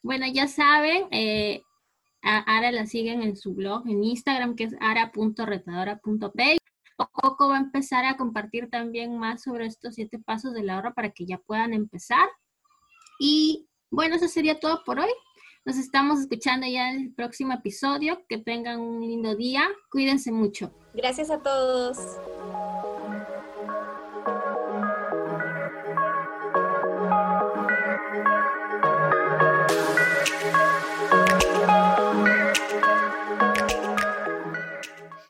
Bueno, 0.03 0.25
ya 0.31 0.47
saben, 0.47 1.07
eh, 1.11 1.61
Ara 2.21 2.71
la 2.71 2.85
siguen 2.85 3.23
en 3.23 3.35
su 3.35 3.53
blog, 3.53 3.87
en 3.87 4.03
Instagram, 4.03 4.55
que 4.55 4.65
es 4.65 4.75
ara.retadora.p 4.79 6.57
poco 7.21 7.49
va 7.49 7.57
a 7.57 7.61
empezar 7.61 8.05
a 8.05 8.17
compartir 8.17 8.69
también 8.69 9.17
más 9.17 9.43
sobre 9.43 9.65
estos 9.65 9.95
siete 9.95 10.19
pasos 10.19 10.53
de 10.53 10.63
la 10.63 10.77
hora 10.77 10.93
para 10.93 11.11
que 11.11 11.25
ya 11.25 11.37
puedan 11.39 11.73
empezar. 11.73 12.29
Y 13.19 13.67
bueno, 13.89 14.15
eso 14.15 14.27
sería 14.27 14.59
todo 14.59 14.83
por 14.85 14.99
hoy. 14.99 15.11
Nos 15.63 15.77
estamos 15.77 16.19
escuchando 16.19 16.65
ya 16.65 16.89
en 16.89 17.01
el 17.01 17.13
próximo 17.13 17.53
episodio. 17.53 18.25
Que 18.27 18.39
tengan 18.39 18.79
un 18.79 19.01
lindo 19.01 19.35
día. 19.35 19.63
Cuídense 19.91 20.31
mucho. 20.31 20.71
Gracias 20.95 21.29
a 21.29 21.41
todos. 21.43 21.97